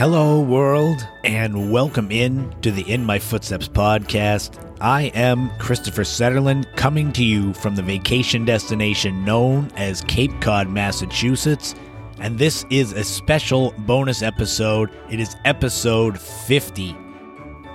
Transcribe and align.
Hello, 0.00 0.40
world, 0.40 1.06
and 1.24 1.70
welcome 1.70 2.10
in 2.10 2.50
to 2.62 2.70
the 2.70 2.90
In 2.90 3.04
My 3.04 3.18
Footsteps 3.18 3.68
podcast. 3.68 4.58
I 4.80 5.12
am 5.14 5.50
Christopher 5.58 6.04
Setterlund, 6.04 6.74
coming 6.74 7.12
to 7.12 7.22
you 7.22 7.52
from 7.52 7.76
the 7.76 7.82
vacation 7.82 8.46
destination 8.46 9.26
known 9.26 9.70
as 9.76 10.00
Cape 10.04 10.32
Cod, 10.40 10.70
Massachusetts. 10.70 11.74
And 12.18 12.38
this 12.38 12.64
is 12.70 12.92
a 12.92 13.04
special 13.04 13.74
bonus 13.80 14.22
episode. 14.22 14.90
It 15.10 15.20
is 15.20 15.36
episode 15.44 16.18
50. 16.18 16.96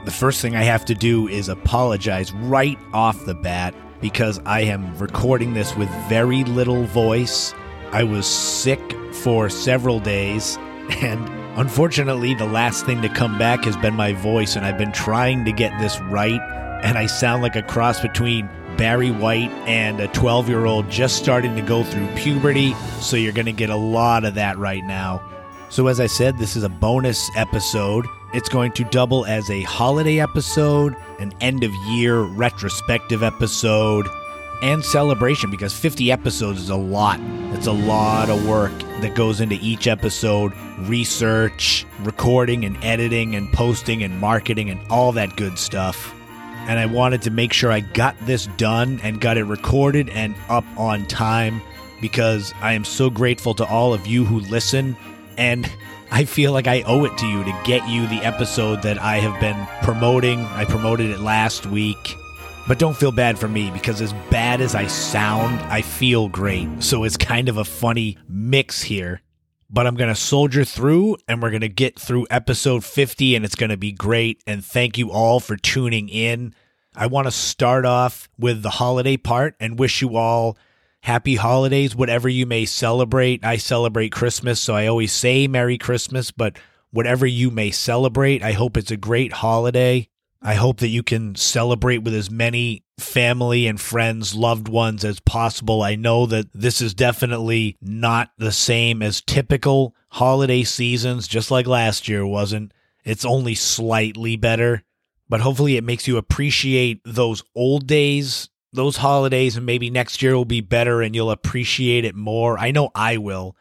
The 0.05 0.11
first 0.11 0.41
thing 0.41 0.55
I 0.55 0.63
have 0.63 0.83
to 0.85 0.95
do 0.95 1.27
is 1.27 1.47
apologize 1.47 2.33
right 2.33 2.79
off 2.91 3.23
the 3.25 3.35
bat 3.35 3.75
because 4.01 4.41
I 4.47 4.61
am 4.61 4.97
recording 4.97 5.53
this 5.53 5.75
with 5.75 5.89
very 6.09 6.43
little 6.45 6.85
voice. 6.85 7.53
I 7.91 8.01
was 8.01 8.25
sick 8.25 8.81
for 9.13 9.47
several 9.47 9.99
days, 9.99 10.57
and 11.03 11.44
Unfortunately, 11.57 12.33
the 12.33 12.45
last 12.45 12.85
thing 12.85 13.01
to 13.01 13.07
come 13.07 13.37
back 13.37 13.63
has 13.63 13.77
been 13.77 13.95
my 13.95 14.11
voice, 14.11 14.57
and 14.57 14.65
I've 14.65 14.77
been 14.77 14.91
trying 14.91 15.45
to 15.45 15.53
get 15.53 15.77
this 15.79 16.01
right, 16.01 16.41
and 16.83 16.97
I 16.97 17.05
sound 17.05 17.43
like 17.43 17.55
a 17.55 17.63
cross 17.63 18.01
between 18.01 18.49
Barry 18.75 19.09
White 19.09 19.51
and 19.65 20.01
a 20.01 20.09
12 20.09 20.49
year 20.49 20.65
old 20.65 20.89
just 20.89 21.15
starting 21.15 21.55
to 21.55 21.61
go 21.61 21.81
through 21.81 22.07
puberty, 22.15 22.73
so 22.99 23.15
you're 23.15 23.31
going 23.31 23.45
to 23.45 23.53
get 23.53 23.69
a 23.69 23.75
lot 23.75 24.25
of 24.25 24.35
that 24.35 24.57
right 24.57 24.83
now. 24.83 25.23
So, 25.69 25.87
as 25.87 26.01
I 26.01 26.07
said, 26.07 26.37
this 26.37 26.57
is 26.57 26.63
a 26.63 26.69
bonus 26.69 27.29
episode. 27.37 28.05
It's 28.33 28.49
going 28.49 28.73
to 28.73 28.83
double 28.83 29.25
as 29.25 29.49
a 29.49 29.61
holiday 29.61 30.19
episode, 30.19 30.93
an 31.19 31.33
end 31.39 31.63
of 31.63 31.73
year 31.87 32.19
retrospective 32.19 33.23
episode, 33.23 34.07
and 34.65 34.83
celebration 34.83 35.51
because 35.51 35.77
50 35.77 36.11
episodes 36.11 36.59
is 36.59 36.71
a 36.71 36.75
lot. 36.75 37.19
It's 37.53 37.67
a 37.67 37.71
lot 37.71 38.31
of 38.31 38.47
work 38.47 38.73
that 38.99 39.13
goes 39.13 39.39
into 39.39 39.59
each 39.61 39.85
episode 39.85 40.53
research, 40.79 41.85
recording, 41.99 42.65
and 42.65 42.75
editing, 42.83 43.35
and 43.35 43.47
posting, 43.53 44.01
and 44.01 44.19
marketing, 44.19 44.71
and 44.71 44.79
all 44.89 45.11
that 45.11 45.37
good 45.37 45.59
stuff. 45.59 46.15
And 46.67 46.79
I 46.79 46.87
wanted 46.87 47.21
to 47.21 47.29
make 47.29 47.53
sure 47.53 47.71
I 47.71 47.81
got 47.81 48.17
this 48.25 48.47
done 48.57 48.99
and 49.03 49.21
got 49.21 49.37
it 49.37 49.43
recorded 49.43 50.09
and 50.09 50.35
up 50.49 50.65
on 50.77 51.05
time 51.05 51.61
because 52.01 52.51
I 52.59 52.73
am 52.73 52.85
so 52.85 53.11
grateful 53.11 53.53
to 53.53 53.65
all 53.65 53.93
of 53.93 54.07
you 54.07 54.25
who 54.25 54.39
listen. 54.39 54.97
And 55.37 55.71
I 56.09 56.25
feel 56.25 56.53
like 56.53 56.65
I 56.65 56.81
owe 56.87 57.05
it 57.05 57.15
to 57.19 57.27
you 57.27 57.43
to 57.43 57.61
get 57.65 57.87
you 57.87 58.07
the 58.07 58.25
episode 58.25 58.81
that 58.81 58.97
I 58.97 59.17
have 59.17 59.39
been 59.39 59.67
promoting. 59.83 60.39
I 60.39 60.65
promoted 60.65 61.11
it 61.11 61.19
last 61.19 61.67
week 61.67 62.17
but 62.67 62.79
don't 62.79 62.97
feel 62.97 63.11
bad 63.11 63.37
for 63.37 63.47
me 63.47 63.69
because 63.71 64.01
as 64.01 64.13
bad 64.29 64.61
as 64.61 64.75
I 64.75 64.87
sound, 64.87 65.59
I 65.71 65.81
feel 65.81 66.29
great. 66.29 66.67
So 66.83 67.03
it's 67.03 67.17
kind 67.17 67.49
of 67.49 67.57
a 67.57 67.65
funny 67.65 68.17
mix 68.27 68.81
here. 68.81 69.21
But 69.69 69.87
I'm 69.87 69.95
going 69.95 70.09
to 70.09 70.15
soldier 70.15 70.63
through 70.63 71.17
and 71.27 71.41
we're 71.41 71.49
going 71.49 71.61
to 71.61 71.69
get 71.69 71.99
through 71.99 72.27
episode 72.29 72.83
50 72.83 73.35
and 73.35 73.43
it's 73.43 73.55
going 73.55 73.71
to 73.71 73.77
be 73.77 73.91
great. 73.91 74.41
And 74.47 74.63
thank 74.63 74.97
you 74.97 75.11
all 75.11 75.39
for 75.39 75.57
tuning 75.57 76.07
in. 76.09 76.53
I 76.95 77.07
want 77.07 77.27
to 77.27 77.31
start 77.31 77.85
off 77.85 78.29
with 78.37 78.61
the 78.61 78.69
holiday 78.69 79.17
part 79.17 79.55
and 79.59 79.77
wish 79.77 80.01
you 80.01 80.15
all 80.15 80.57
happy 81.01 81.35
holidays, 81.35 81.95
whatever 81.95 82.29
you 82.29 82.45
may 82.45 82.65
celebrate. 82.65 83.43
I 83.43 83.57
celebrate 83.57 84.11
Christmas, 84.11 84.59
so 84.59 84.75
I 84.75 84.87
always 84.87 85.11
say 85.11 85.47
Merry 85.47 85.77
Christmas, 85.77 86.31
but 86.31 86.57
whatever 86.91 87.27
you 87.27 87.51
may 87.51 87.69
celebrate, 87.69 88.41
I 88.41 88.53
hope 88.53 88.77
it's 88.77 88.91
a 88.91 88.97
great 88.97 89.33
holiday. 89.33 90.09
I 90.45 90.53
hope 90.53 90.77
that 90.77 90.89
you 90.89 91.01
can 91.01 91.33
celebrate 91.33 92.03
with 92.03 92.13
as 92.13 92.29
many 92.29 92.83
family 92.99 93.65
and 93.65 93.81
friends, 93.81 94.35
loved 94.35 94.67
ones 94.67 95.03
as 95.03 95.19
possible. 95.19 95.81
I 95.81 95.95
know 95.95 96.27
that 96.27 96.45
this 96.53 96.81
is 96.81 96.93
definitely 96.93 97.77
not 97.81 98.29
the 98.37 98.51
same 98.51 99.01
as 99.01 99.21
typical 99.21 99.95
holiday 100.09 100.61
seasons, 100.61 101.27
just 101.27 101.49
like 101.49 101.65
last 101.65 102.07
year 102.07 102.23
wasn't. 102.27 102.73
It's 103.03 103.25
only 103.25 103.55
slightly 103.55 104.35
better, 104.35 104.83
but 105.27 105.41
hopefully 105.41 105.77
it 105.77 105.83
makes 105.83 106.07
you 106.07 106.15
appreciate 106.17 107.01
those 107.03 107.43
old 107.55 107.87
days, 107.87 108.47
those 108.71 108.97
holidays, 108.97 109.57
and 109.57 109.65
maybe 109.65 109.89
next 109.89 110.21
year 110.21 110.35
will 110.35 110.45
be 110.45 110.61
better 110.61 111.01
and 111.01 111.15
you'll 111.15 111.31
appreciate 111.31 112.05
it 112.05 112.13
more. 112.13 112.55
I 112.59 112.69
know 112.69 112.91
I 112.93 113.17
will. 113.17 113.55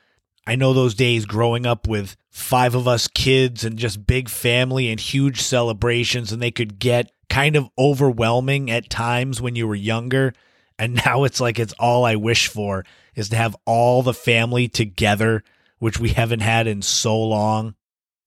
I 0.46 0.56
know 0.56 0.72
those 0.72 0.94
days 0.94 1.24
growing 1.24 1.66
up 1.66 1.86
with 1.86 2.16
five 2.30 2.74
of 2.74 2.86
us 2.86 3.08
kids 3.08 3.64
and 3.64 3.78
just 3.78 4.06
big 4.06 4.28
family 4.28 4.90
and 4.90 5.00
huge 5.00 5.40
celebrations, 5.40 6.32
and 6.32 6.42
they 6.42 6.50
could 6.50 6.78
get 6.78 7.12
kind 7.30 7.56
of 7.56 7.70
overwhelming 7.78 8.70
at 8.70 8.90
times 8.90 9.40
when 9.40 9.56
you 9.56 9.66
were 9.66 9.74
younger. 9.74 10.34
And 10.78 10.94
now 11.06 11.24
it's 11.24 11.40
like 11.40 11.58
it's 11.58 11.72
all 11.78 12.04
I 12.04 12.16
wish 12.16 12.48
for 12.48 12.84
is 13.14 13.30
to 13.30 13.36
have 13.36 13.56
all 13.64 14.02
the 14.02 14.14
family 14.14 14.68
together, 14.68 15.42
which 15.78 15.98
we 15.98 16.10
haven't 16.10 16.40
had 16.40 16.66
in 16.66 16.82
so 16.82 17.18
long. 17.18 17.74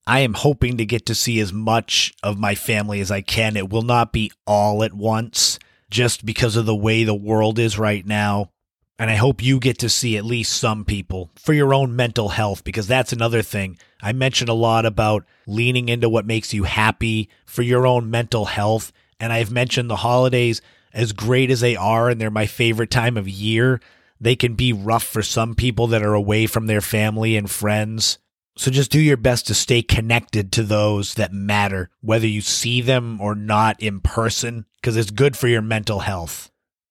I 0.06 0.20
am 0.20 0.34
hoping 0.34 0.78
to 0.78 0.86
get 0.86 1.06
to 1.06 1.14
see 1.14 1.38
as 1.38 1.52
much 1.52 2.14
of 2.22 2.38
my 2.38 2.54
family 2.54 3.00
as 3.00 3.10
I 3.10 3.20
can. 3.20 3.56
It 3.56 3.68
will 3.68 3.82
not 3.82 4.10
be 4.10 4.32
all 4.46 4.82
at 4.82 4.94
once 4.94 5.58
just 5.90 6.24
because 6.24 6.56
of 6.56 6.66
the 6.66 6.74
way 6.74 7.04
the 7.04 7.14
world 7.14 7.58
is 7.58 7.78
right 7.78 8.06
now. 8.06 8.50
And 8.98 9.10
I 9.10 9.14
hope 9.14 9.42
you 9.42 9.60
get 9.60 9.78
to 9.78 9.88
see 9.88 10.16
at 10.16 10.24
least 10.24 10.56
some 10.56 10.84
people 10.84 11.30
for 11.36 11.52
your 11.52 11.72
own 11.72 11.94
mental 11.94 12.30
health, 12.30 12.64
because 12.64 12.88
that's 12.88 13.12
another 13.12 13.42
thing. 13.42 13.78
I 14.02 14.12
mentioned 14.12 14.50
a 14.50 14.54
lot 14.54 14.84
about 14.84 15.24
leaning 15.46 15.88
into 15.88 16.08
what 16.08 16.26
makes 16.26 16.52
you 16.52 16.64
happy 16.64 17.28
for 17.46 17.62
your 17.62 17.86
own 17.86 18.10
mental 18.10 18.46
health. 18.46 18.92
And 19.20 19.32
I've 19.32 19.52
mentioned 19.52 19.88
the 19.88 19.96
holidays, 19.96 20.60
as 20.92 21.12
great 21.12 21.50
as 21.50 21.60
they 21.60 21.76
are, 21.76 22.08
and 22.08 22.20
they're 22.20 22.30
my 22.30 22.46
favorite 22.46 22.90
time 22.90 23.16
of 23.16 23.28
year, 23.28 23.80
they 24.20 24.34
can 24.34 24.54
be 24.54 24.72
rough 24.72 25.04
for 25.04 25.22
some 25.22 25.54
people 25.54 25.86
that 25.88 26.02
are 26.02 26.14
away 26.14 26.46
from 26.46 26.66
their 26.66 26.80
family 26.80 27.36
and 27.36 27.48
friends. 27.48 28.18
So 28.56 28.72
just 28.72 28.90
do 28.90 29.00
your 29.00 29.16
best 29.16 29.46
to 29.46 29.54
stay 29.54 29.82
connected 29.82 30.50
to 30.52 30.64
those 30.64 31.14
that 31.14 31.32
matter, 31.32 31.90
whether 32.00 32.26
you 32.26 32.40
see 32.40 32.80
them 32.80 33.20
or 33.20 33.36
not 33.36 33.80
in 33.80 34.00
person, 34.00 34.66
because 34.80 34.96
it's 34.96 35.12
good 35.12 35.36
for 35.36 35.46
your 35.46 35.62
mental 35.62 36.00
health. 36.00 36.50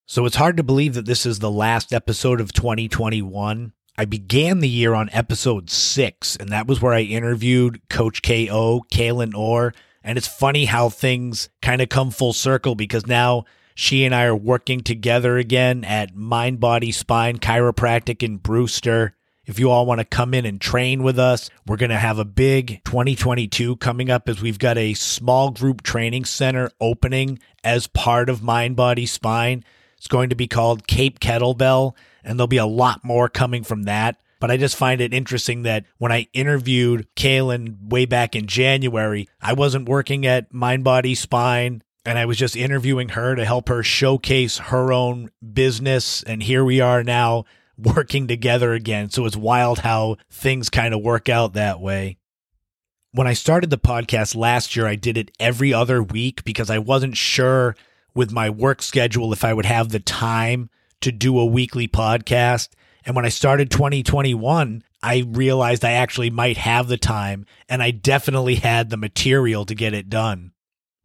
So 0.09 0.25
it's 0.25 0.37
hard 0.37 0.55
to 0.55 0.63
believe 0.63 0.93
that 0.93 1.05
this 1.05 1.25
is 1.25 1.39
the 1.39 1.51
last 1.51 1.91
episode 1.91 2.39
of 2.39 2.53
2021. 2.53 3.73
I 3.97 4.05
began 4.05 4.61
the 4.61 4.69
year 4.69 4.93
on 4.93 5.09
episode 5.11 5.69
six, 5.69 6.37
and 6.37 6.47
that 6.47 6.65
was 6.65 6.81
where 6.81 6.93
I 6.93 7.01
interviewed 7.01 7.81
Coach 7.89 8.21
KO, 8.21 8.85
Kaylin 8.89 9.35
Orr. 9.35 9.73
And 10.05 10.17
it's 10.17 10.25
funny 10.25 10.63
how 10.63 10.87
things 10.87 11.49
kind 11.61 11.81
of 11.81 11.89
come 11.89 12.11
full 12.11 12.31
circle 12.31 12.73
because 12.73 13.05
now 13.05 13.43
she 13.75 14.05
and 14.05 14.15
I 14.15 14.23
are 14.23 14.35
working 14.35 14.79
together 14.79 15.37
again 15.37 15.83
at 15.83 16.15
Mind 16.15 16.61
Body 16.61 16.93
Spine 16.93 17.39
Chiropractic 17.39 18.23
in 18.23 18.37
Brewster. 18.37 19.13
If 19.45 19.59
you 19.59 19.69
all 19.69 19.85
want 19.85 19.99
to 19.99 20.05
come 20.05 20.33
in 20.33 20.45
and 20.45 20.61
train 20.61 21.03
with 21.03 21.19
us, 21.19 21.49
we're 21.65 21.75
going 21.75 21.89
to 21.89 21.97
have 21.97 22.17
a 22.17 22.23
big 22.23 22.81
2022 22.85 23.75
coming 23.75 24.09
up 24.09 24.29
as 24.29 24.41
we've 24.41 24.57
got 24.57 24.77
a 24.77 24.93
small 24.93 25.51
group 25.51 25.83
training 25.83 26.23
center 26.23 26.71
opening 26.79 27.39
as 27.61 27.87
part 27.87 28.29
of 28.29 28.41
Mind 28.41 28.77
Body 28.77 29.05
Spine. 29.05 29.65
It's 30.07 30.13
going 30.13 30.29
to 30.29 30.35
be 30.35 30.47
called 30.47 30.87
Cape 30.87 31.19
Kettlebell, 31.19 31.93
and 32.23 32.39
there'll 32.39 32.47
be 32.47 32.55
a 32.55 32.65
lot 32.65 33.03
more 33.03 33.27
coming 33.27 33.65
from 33.65 33.83
that. 33.83 34.15
But 34.39 34.49
I 34.49 34.55
just 34.55 34.77
find 34.77 35.01
it 35.01 35.13
interesting 35.13 35.63
that 35.63 35.83
when 35.97 36.13
I 36.13 36.29
interviewed 36.31 37.13
Kaylin 37.17 37.89
way 37.89 38.05
back 38.05 38.33
in 38.33 38.45
January, 38.47 39.27
I 39.41 39.51
wasn't 39.51 39.89
working 39.89 40.25
at 40.25 40.53
Mind 40.53 40.85
Body 40.85 41.13
Spine 41.13 41.83
and 42.05 42.17
I 42.17 42.23
was 42.23 42.37
just 42.37 42.55
interviewing 42.55 43.09
her 43.09 43.35
to 43.35 43.43
help 43.43 43.67
her 43.67 43.83
showcase 43.83 44.59
her 44.59 44.93
own 44.93 45.29
business. 45.53 46.23
And 46.23 46.41
here 46.41 46.63
we 46.63 46.79
are 46.79 47.03
now 47.03 47.43
working 47.77 48.29
together 48.29 48.71
again. 48.71 49.09
So 49.09 49.25
it's 49.25 49.35
wild 49.35 49.79
how 49.79 50.15
things 50.29 50.69
kind 50.69 50.93
of 50.93 51.01
work 51.01 51.27
out 51.27 51.51
that 51.55 51.81
way. 51.81 52.17
When 53.11 53.27
I 53.27 53.33
started 53.33 53.71
the 53.71 53.77
podcast 53.77 54.37
last 54.37 54.73
year, 54.73 54.87
I 54.87 54.95
did 54.95 55.17
it 55.17 55.31
every 55.37 55.73
other 55.73 56.01
week 56.01 56.45
because 56.45 56.69
I 56.69 56.79
wasn't 56.79 57.17
sure 57.17 57.75
with 58.17 58.31
my 58.31 58.49
work 58.49 58.81
schedule 58.81 59.31
if 59.31 59.45
I 59.45 59.53
would 59.53 59.65
have 59.65 59.89
the 59.89 59.99
time 59.99 60.69
to 61.01 61.11
do 61.11 61.39
a 61.39 61.45
weekly 61.45 61.87
podcast. 61.87 62.69
And 63.05 63.15
when 63.15 63.25
I 63.25 63.29
started 63.29 63.71
2021, 63.71 64.83
I 65.01 65.23
realized 65.27 65.85
I 65.85 65.91
actually 65.91 66.31
might 66.31 66.57
have 66.57 66.87
the 66.87 66.97
time 66.97 67.45
and 67.69 67.81
I 67.81 67.91
definitely 67.91 68.55
had 68.55 68.89
the 68.89 68.97
material 68.97 69.65
to 69.65 69.75
get 69.75 69.93
it 69.93 70.09
done. 70.09 70.51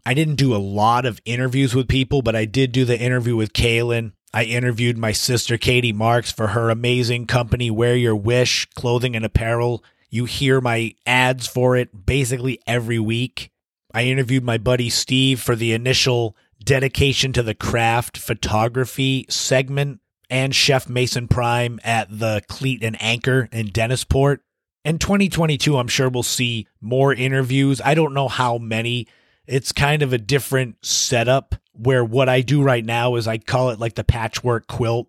I 0.05 0.15
didn't 0.15 0.37
do 0.37 0.55
a 0.55 0.57
lot 0.57 1.07
of 1.07 1.21
interviews 1.25 1.75
with 1.75 1.87
people, 1.87 2.23
but 2.23 2.35
I 2.35 2.45
did 2.45 2.73
do 2.73 2.85
the 2.85 2.99
interview 2.99 3.37
with 3.37 3.53
Kaylin. 3.53 4.13
I 4.35 4.45
interviewed 4.45 4.99
my 4.99 5.13
sister 5.13 5.59
Katie 5.59 5.93
Marks 5.93 6.33
for 6.33 6.49
her 6.49 6.71
amazing 6.71 7.27
company, 7.27 7.71
Wear 7.71 7.95
Your 7.95 8.17
Wish 8.17 8.67
Clothing 8.75 9.15
and 9.15 9.25
Apparel. 9.25 9.85
You 10.11 10.25
hear 10.25 10.61
my 10.61 10.95
ads 11.07 11.47
for 11.47 11.77
it 11.77 12.07
basically 12.07 12.59
every 12.67 12.99
week. 12.99 13.51
I 13.95 14.05
interviewed 14.05 14.43
my 14.43 14.59
buddy 14.59 14.89
Steve 14.89 15.41
for 15.41 15.55
the 15.55 15.73
initial 15.73 16.35
dedication 16.65 17.33
to 17.33 17.43
the 17.43 17.55
craft 17.55 18.19
photography 18.19 19.27
segment 19.29 20.01
and 20.31 20.55
Chef 20.55 20.89
Mason 20.89 21.29
Prime 21.29 21.79
at 21.85 22.09
the 22.11 22.43
Cleat 22.49 22.83
and 22.83 22.97
Anchor 23.01 23.49
in 23.53 23.69
Dennisport. 23.69 24.39
In 24.85 24.99
2022, 24.99 25.77
I'm 25.77 25.89
sure 25.89 26.09
we'll 26.09 26.23
see 26.23 26.67
more 26.81 27.13
interviews. 27.13 27.81
I 27.85 27.95
don't 27.95 28.15
know 28.15 28.29
how 28.29 28.59
many. 28.59 29.07
It's 29.47 29.73
kind 29.73 30.03
of 30.03 30.13
a 30.13 30.19
different 30.19 30.85
setup 30.85 31.55
where 31.73 32.05
what 32.05 32.29
I 32.29 32.41
do 32.41 32.63
right 32.63 32.85
now 32.85 33.17
is 33.17 33.29
I 33.29 33.39
call 33.39 33.71
it 33.71 33.79
like 33.79 33.95
the 33.95 34.05
patchwork 34.05 34.67
quilt 34.67 35.09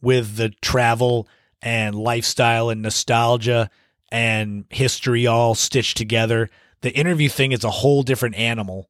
with 0.00 0.36
the 0.36 0.50
travel 0.62 1.28
and 1.62 1.94
lifestyle 1.94 2.70
and 2.70 2.82
nostalgia 2.82 3.70
and 4.10 4.64
history 4.70 5.26
all 5.26 5.54
stitched 5.54 5.96
together. 5.96 6.48
the 6.82 6.94
interview 6.96 7.28
thing 7.28 7.52
is 7.52 7.62
a 7.62 7.70
whole 7.70 8.02
different 8.02 8.36
animal. 8.36 8.88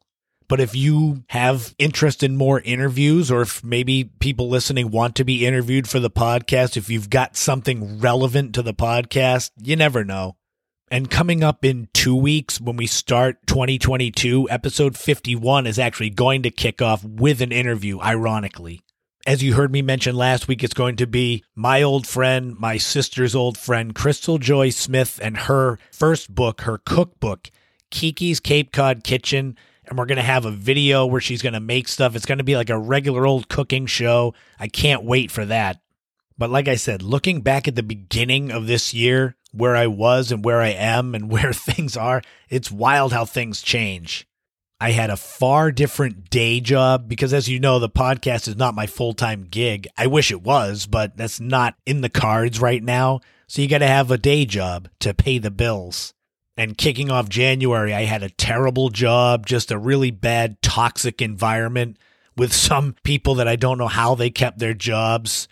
But 0.50 0.58
if 0.58 0.74
you 0.74 1.22
have 1.28 1.76
interest 1.78 2.24
in 2.24 2.36
more 2.36 2.60
interviews, 2.60 3.30
or 3.30 3.42
if 3.42 3.62
maybe 3.62 4.10
people 4.18 4.48
listening 4.48 4.90
want 4.90 5.14
to 5.14 5.24
be 5.24 5.46
interviewed 5.46 5.88
for 5.88 6.00
the 6.00 6.10
podcast, 6.10 6.76
if 6.76 6.90
you've 6.90 7.08
got 7.08 7.36
something 7.36 8.00
relevant 8.00 8.56
to 8.56 8.62
the 8.62 8.74
podcast, 8.74 9.52
you 9.62 9.76
never 9.76 10.04
know. 10.04 10.34
And 10.90 11.08
coming 11.08 11.44
up 11.44 11.64
in 11.64 11.88
two 11.94 12.16
weeks, 12.16 12.60
when 12.60 12.76
we 12.76 12.88
start 12.88 13.46
2022, 13.46 14.50
episode 14.50 14.98
51 14.98 15.68
is 15.68 15.78
actually 15.78 16.10
going 16.10 16.42
to 16.42 16.50
kick 16.50 16.82
off 16.82 17.04
with 17.04 17.40
an 17.40 17.52
interview, 17.52 18.00
ironically. 18.00 18.80
As 19.28 19.44
you 19.44 19.54
heard 19.54 19.70
me 19.70 19.82
mention 19.82 20.16
last 20.16 20.48
week, 20.48 20.64
it's 20.64 20.74
going 20.74 20.96
to 20.96 21.06
be 21.06 21.44
my 21.54 21.80
old 21.80 22.08
friend, 22.08 22.58
my 22.58 22.76
sister's 22.76 23.36
old 23.36 23.56
friend, 23.56 23.94
Crystal 23.94 24.38
Joy 24.38 24.70
Smith, 24.70 25.20
and 25.22 25.36
her 25.36 25.78
first 25.92 26.34
book, 26.34 26.62
her 26.62 26.78
cookbook, 26.78 27.52
Kiki's 27.92 28.40
Cape 28.40 28.72
Cod 28.72 29.04
Kitchen. 29.04 29.56
And 29.90 29.98
we're 29.98 30.06
going 30.06 30.16
to 30.16 30.22
have 30.22 30.46
a 30.46 30.52
video 30.52 31.04
where 31.04 31.20
she's 31.20 31.42
going 31.42 31.54
to 31.54 31.60
make 31.60 31.88
stuff. 31.88 32.14
It's 32.14 32.24
going 32.24 32.38
to 32.38 32.44
be 32.44 32.56
like 32.56 32.70
a 32.70 32.78
regular 32.78 33.26
old 33.26 33.48
cooking 33.48 33.86
show. 33.86 34.34
I 34.58 34.68
can't 34.68 35.02
wait 35.02 35.32
for 35.32 35.44
that. 35.44 35.80
But 36.38 36.48
like 36.48 36.68
I 36.68 36.76
said, 36.76 37.02
looking 37.02 37.42
back 37.42 37.66
at 37.66 37.74
the 37.74 37.82
beginning 37.82 38.52
of 38.52 38.68
this 38.68 38.94
year, 38.94 39.36
where 39.52 39.74
I 39.74 39.88
was 39.88 40.30
and 40.30 40.44
where 40.44 40.60
I 40.60 40.68
am 40.68 41.14
and 41.14 41.30
where 41.32 41.52
things 41.52 41.96
are, 41.96 42.22
it's 42.48 42.70
wild 42.70 43.12
how 43.12 43.24
things 43.24 43.62
change. 43.62 44.26
I 44.80 44.92
had 44.92 45.10
a 45.10 45.16
far 45.16 45.70
different 45.70 46.30
day 46.30 46.60
job 46.60 47.08
because, 47.08 47.34
as 47.34 47.48
you 47.48 47.60
know, 47.60 47.78
the 47.78 47.90
podcast 47.90 48.48
is 48.48 48.56
not 48.56 48.74
my 48.74 48.86
full 48.86 49.12
time 49.12 49.46
gig. 49.50 49.86
I 49.98 50.06
wish 50.06 50.30
it 50.30 50.40
was, 50.40 50.86
but 50.86 51.16
that's 51.16 51.40
not 51.40 51.74
in 51.84 52.00
the 52.00 52.08
cards 52.08 52.60
right 52.60 52.82
now. 52.82 53.20
So 53.46 53.60
you 53.60 53.68
got 53.68 53.78
to 53.78 53.86
have 53.86 54.10
a 54.10 54.16
day 54.16 54.46
job 54.46 54.88
to 55.00 55.12
pay 55.12 55.38
the 55.38 55.50
bills. 55.50 56.14
And 56.60 56.76
kicking 56.76 57.10
off 57.10 57.30
January, 57.30 57.94
I 57.94 58.04
had 58.04 58.22
a 58.22 58.28
terrible 58.28 58.90
job, 58.90 59.46
just 59.46 59.70
a 59.70 59.78
really 59.78 60.10
bad, 60.10 60.60
toxic 60.60 61.22
environment 61.22 61.96
with 62.36 62.52
some 62.52 62.96
people 63.02 63.36
that 63.36 63.48
I 63.48 63.56
don't 63.56 63.78
know 63.78 63.88
how 63.88 64.14
they 64.14 64.28
kept 64.28 64.58
their 64.58 64.74
jobs. 64.74 65.48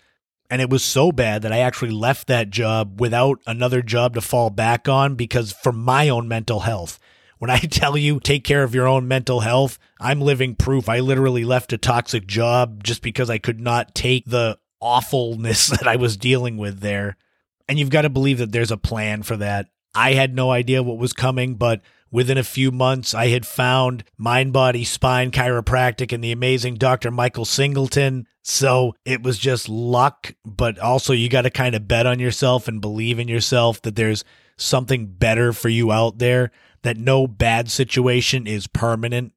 And 0.51 0.61
it 0.61 0.69
was 0.69 0.83
so 0.83 1.11
bad 1.11 1.41
that 1.41 1.51
I 1.51 1.61
actually 1.61 1.89
left 1.89 2.27
that 2.27 2.51
job 2.51 3.01
without 3.01 3.41
another 3.47 3.81
job 3.81 4.13
to 4.13 4.21
fall 4.21 4.51
back 4.51 4.87
on 4.87 5.15
because 5.15 5.51
for 5.51 5.71
my 5.71 6.09
own 6.09 6.27
mental 6.27 6.59
health. 6.59 6.99
When 7.39 7.49
I 7.49 7.57
tell 7.71 7.97
you 7.97 8.19
take 8.19 8.43
care 8.43 8.61
of 8.61 8.75
your 8.75 8.87
own 8.87 9.07
mental 9.07 9.39
health, 9.39 9.79
I'm 9.99 10.21
living 10.21 10.53
proof. 10.53 10.87
I 10.87 10.99
literally 10.99 11.43
left 11.43 11.73
a 11.73 11.79
toxic 11.79 12.27
job 12.27 12.83
just 12.83 13.01
because 13.01 13.31
I 13.31 13.39
could 13.39 13.59
not 13.59 13.95
take 13.95 14.25
the 14.27 14.59
awfulness 14.79 15.67
that 15.69 15.87
I 15.87 15.95
was 15.95 16.17
dealing 16.17 16.57
with 16.57 16.81
there. 16.81 17.17
And 17.67 17.79
you've 17.79 17.89
got 17.89 18.03
to 18.03 18.09
believe 18.11 18.37
that 18.37 18.51
there's 18.51 18.69
a 18.69 18.77
plan 18.77 19.23
for 19.23 19.37
that. 19.37 19.69
I 19.93 20.13
had 20.13 20.35
no 20.35 20.51
idea 20.51 20.83
what 20.83 20.97
was 20.97 21.13
coming, 21.13 21.55
but 21.55 21.81
Within 22.11 22.39
a 22.39 22.43
few 22.43 22.71
months, 22.71 23.13
I 23.13 23.27
had 23.27 23.45
found 23.45 24.03
Mind 24.17 24.51
Body 24.51 24.83
Spine 24.83 25.29
Chiropractic 25.29 26.11
and 26.11 26.23
the 26.23 26.31
amazing 26.31 26.75
Dr. 26.75 27.11
Michael 27.11 27.45
Singleton. 27.45 28.25
So 28.41 28.95
it 29.05 29.21
was 29.21 29.37
just 29.37 29.69
luck, 29.69 30.33
but 30.43 30.79
also 30.79 31.13
you 31.13 31.29
got 31.29 31.43
to 31.43 31.51
kind 31.51 31.75
of 31.75 31.87
bet 31.87 32.07
on 32.07 32.17
yourself 32.19 32.67
and 32.67 32.81
believe 32.81 33.19
in 33.19 33.27
yourself 33.27 33.81
that 33.83 33.95
there's 33.95 34.23
something 34.57 35.05
better 35.05 35.53
for 35.53 35.69
you 35.69 35.91
out 35.91 36.17
there, 36.17 36.51
that 36.81 36.97
no 36.97 37.27
bad 37.27 37.69
situation 37.69 38.47
is 38.47 38.65
permanent. 38.65 39.33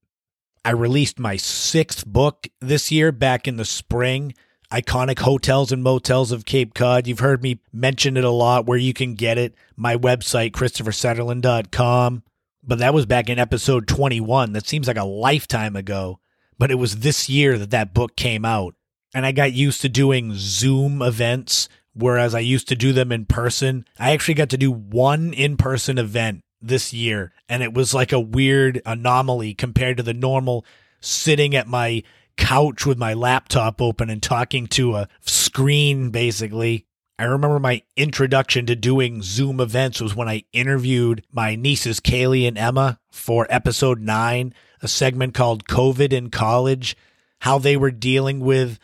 I 0.65 0.71
released 0.71 1.19
my 1.19 1.37
sixth 1.37 2.07
book 2.07 2.49
this 2.61 2.91
year 2.91 3.13
back 3.13 3.47
in 3.47 3.57
the 3.57 3.65
spring. 3.67 4.33
Iconic 4.73 5.19
Hotels 5.19 5.71
and 5.71 5.83
Motels 5.83 6.33
of 6.33 6.47
Cape 6.47 6.73
Cod. 6.73 7.07
You've 7.07 7.19
heard 7.19 7.43
me 7.43 7.61
mention 7.75 8.17
it 8.17 8.25
a 8.25 8.31
lot 8.31 8.65
where 8.65 8.79
you 8.79 8.95
can 8.95 9.15
get 9.15 9.37
it. 9.37 9.55
My 9.77 9.97
website, 9.97 10.53
ChristopherSetterlund.com. 10.53 12.23
But 12.65 12.79
that 12.79 12.95
was 12.95 13.05
back 13.05 13.29
in 13.29 13.39
episode 13.39 13.87
21. 13.87 14.55
That 14.55 14.67
seems 14.67 14.89
like 14.89 14.97
a 14.97 15.05
lifetime 15.05 15.77
ago. 15.77 16.21
But 16.59 16.71
it 16.71 16.77
was 16.77 16.99
this 16.99 17.29
year 17.29 17.59
that 17.59 17.71
that 17.71 17.93
book 17.93 18.17
came 18.17 18.47
out. 18.47 18.75
And 19.15 19.27
I 19.27 19.33
got 19.33 19.53
used 19.53 19.83
to 19.83 19.91
doing 19.91 20.33
Zoom 20.37 21.03
events, 21.03 21.69
whereas 21.93 22.35
I 22.35 22.41
used 22.41 22.69
to 22.69 22.75
do 22.75 22.95
them 22.95 23.13
in 23.13 23.27
person. 23.27 23.85
I 23.99 24.13
actually 24.13 24.35
got 24.35 24.49
to 24.51 24.57
do 24.57 24.73
one 24.73 25.35
in 25.35 25.59
person 25.59 25.99
event 25.99 26.41
this 26.63 26.95
year. 26.95 27.33
And 27.47 27.63
it 27.63 27.75
was 27.75 27.93
like 27.93 28.13
a 28.13 28.21
weird 28.21 28.81
anomaly 28.87 29.53
compared 29.53 29.99
to 29.99 30.03
the 30.03 30.15
normal 30.15 30.65
sitting 31.01 31.55
at 31.55 31.67
my 31.67 32.03
couch 32.37 32.87
with 32.87 32.99
my 32.99 33.14
laptop 33.14 33.81
open 33.81 34.11
and 34.11 34.23
talking 34.23 34.67
to 34.69 34.94
a 34.94 35.08
screen, 35.20 36.11
basically. 36.11 36.87
I 37.19 37.25
remember 37.25 37.58
my 37.58 37.82
introduction 37.96 38.67
to 38.67 38.75
doing 38.75 39.23
Zoom 39.23 39.61
events 39.61 40.00
was 40.00 40.17
when 40.17 40.29
I 40.29 40.44
interviewed 40.52 41.25
my 41.31 41.55
nieces, 41.55 42.00
Kaylee 42.00 42.49
and 42.49 42.58
Emma, 42.58 42.99
for 43.11 43.46
episode 43.49 44.00
nine, 44.00 44.55
a 44.81 44.88
segment 44.88 45.34
called 45.34 45.67
COVID 45.67 46.12
in 46.12 46.31
College, 46.31 46.96
how 47.40 47.58
they 47.58 47.76
were 47.76 47.90
dealing 47.90 48.40
with 48.40 48.79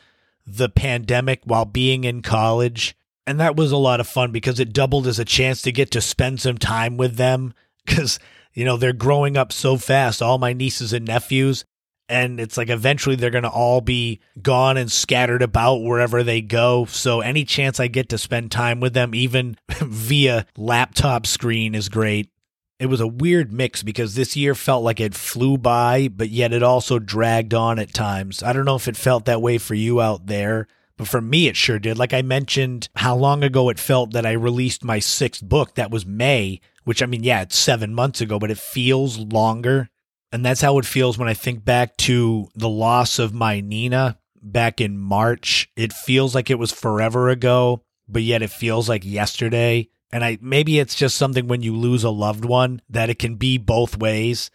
the 0.46 0.68
pandemic 0.68 1.40
while 1.44 1.64
being 1.64 2.04
in 2.04 2.22
college. 2.22 2.96
And 3.26 3.40
that 3.40 3.56
was 3.56 3.72
a 3.72 3.76
lot 3.76 4.00
of 4.00 4.08
fun 4.08 4.30
because 4.30 4.60
it 4.60 4.72
doubled 4.72 5.06
as 5.06 5.18
a 5.18 5.24
chance 5.24 5.60
to 5.62 5.72
get 5.72 5.90
to 5.90 6.00
spend 6.00 6.40
some 6.40 6.58
time 6.58 6.96
with 6.96 7.16
them 7.16 7.54
because, 7.84 8.18
you 8.54 8.64
know, 8.64 8.76
they're 8.76 8.92
growing 8.92 9.36
up 9.36 9.52
so 9.52 9.76
fast, 9.76 10.22
all 10.22 10.38
my 10.38 10.52
nieces 10.52 10.92
and 10.92 11.06
nephews 11.06 11.64
and 12.08 12.40
it's 12.40 12.56
like 12.56 12.70
eventually 12.70 13.16
they're 13.16 13.30
going 13.30 13.44
to 13.44 13.50
all 13.50 13.80
be 13.80 14.20
gone 14.40 14.76
and 14.76 14.90
scattered 14.90 15.42
about 15.42 15.82
wherever 15.82 16.22
they 16.22 16.40
go. 16.40 16.86
So 16.86 17.20
any 17.20 17.44
chance 17.44 17.78
I 17.78 17.88
get 17.88 18.08
to 18.10 18.18
spend 18.18 18.50
time 18.50 18.80
with 18.80 18.94
them, 18.94 19.14
even 19.14 19.56
via 19.68 20.46
laptop 20.56 21.26
screen, 21.26 21.74
is 21.74 21.88
great. 21.88 22.30
It 22.78 22.86
was 22.86 23.00
a 23.00 23.08
weird 23.08 23.52
mix 23.52 23.82
because 23.82 24.14
this 24.14 24.36
year 24.36 24.54
felt 24.54 24.84
like 24.84 25.00
it 25.00 25.14
flew 25.14 25.58
by, 25.58 26.08
but 26.08 26.30
yet 26.30 26.52
it 26.52 26.62
also 26.62 26.98
dragged 26.98 27.52
on 27.52 27.78
at 27.78 27.92
times. 27.92 28.42
I 28.42 28.52
don't 28.52 28.64
know 28.64 28.76
if 28.76 28.88
it 28.88 28.96
felt 28.96 29.24
that 29.24 29.42
way 29.42 29.58
for 29.58 29.74
you 29.74 30.00
out 30.00 30.26
there, 30.26 30.68
but 30.96 31.08
for 31.08 31.20
me, 31.20 31.48
it 31.48 31.56
sure 31.56 31.80
did. 31.80 31.98
Like 31.98 32.14
I 32.14 32.22
mentioned, 32.22 32.88
how 32.96 33.16
long 33.16 33.42
ago 33.42 33.68
it 33.68 33.80
felt 33.80 34.12
that 34.12 34.24
I 34.24 34.32
released 34.32 34.84
my 34.84 35.00
sixth 35.00 35.42
book. 35.42 35.74
That 35.74 35.90
was 35.90 36.06
May, 36.06 36.60
which 36.84 37.02
I 37.02 37.06
mean, 37.06 37.24
yeah, 37.24 37.42
it's 37.42 37.58
seven 37.58 37.92
months 37.94 38.20
ago, 38.20 38.38
but 38.38 38.50
it 38.50 38.58
feels 38.58 39.18
longer 39.18 39.90
and 40.32 40.44
that's 40.44 40.60
how 40.60 40.78
it 40.78 40.84
feels 40.84 41.18
when 41.18 41.28
I 41.28 41.34
think 41.34 41.64
back 41.64 41.96
to 41.98 42.48
the 42.54 42.68
loss 42.68 43.18
of 43.18 43.32
my 43.32 43.60
Nina 43.60 44.18
back 44.42 44.80
in 44.80 44.98
March. 44.98 45.70
It 45.76 45.92
feels 45.92 46.34
like 46.34 46.50
it 46.50 46.58
was 46.58 46.72
forever 46.72 47.28
ago, 47.28 47.82
but 48.08 48.22
yet 48.22 48.42
it 48.42 48.50
feels 48.50 48.88
like 48.88 49.04
yesterday. 49.04 49.88
And 50.10 50.24
I 50.24 50.38
maybe 50.40 50.78
it's 50.78 50.94
just 50.94 51.16
something 51.16 51.48
when 51.48 51.62
you 51.62 51.76
lose 51.76 52.04
a 52.04 52.10
loved 52.10 52.44
one 52.44 52.82
that 52.88 53.10
it 53.10 53.18
can 53.18 53.36
be 53.36 53.58
both 53.58 53.98
ways. 53.98 54.50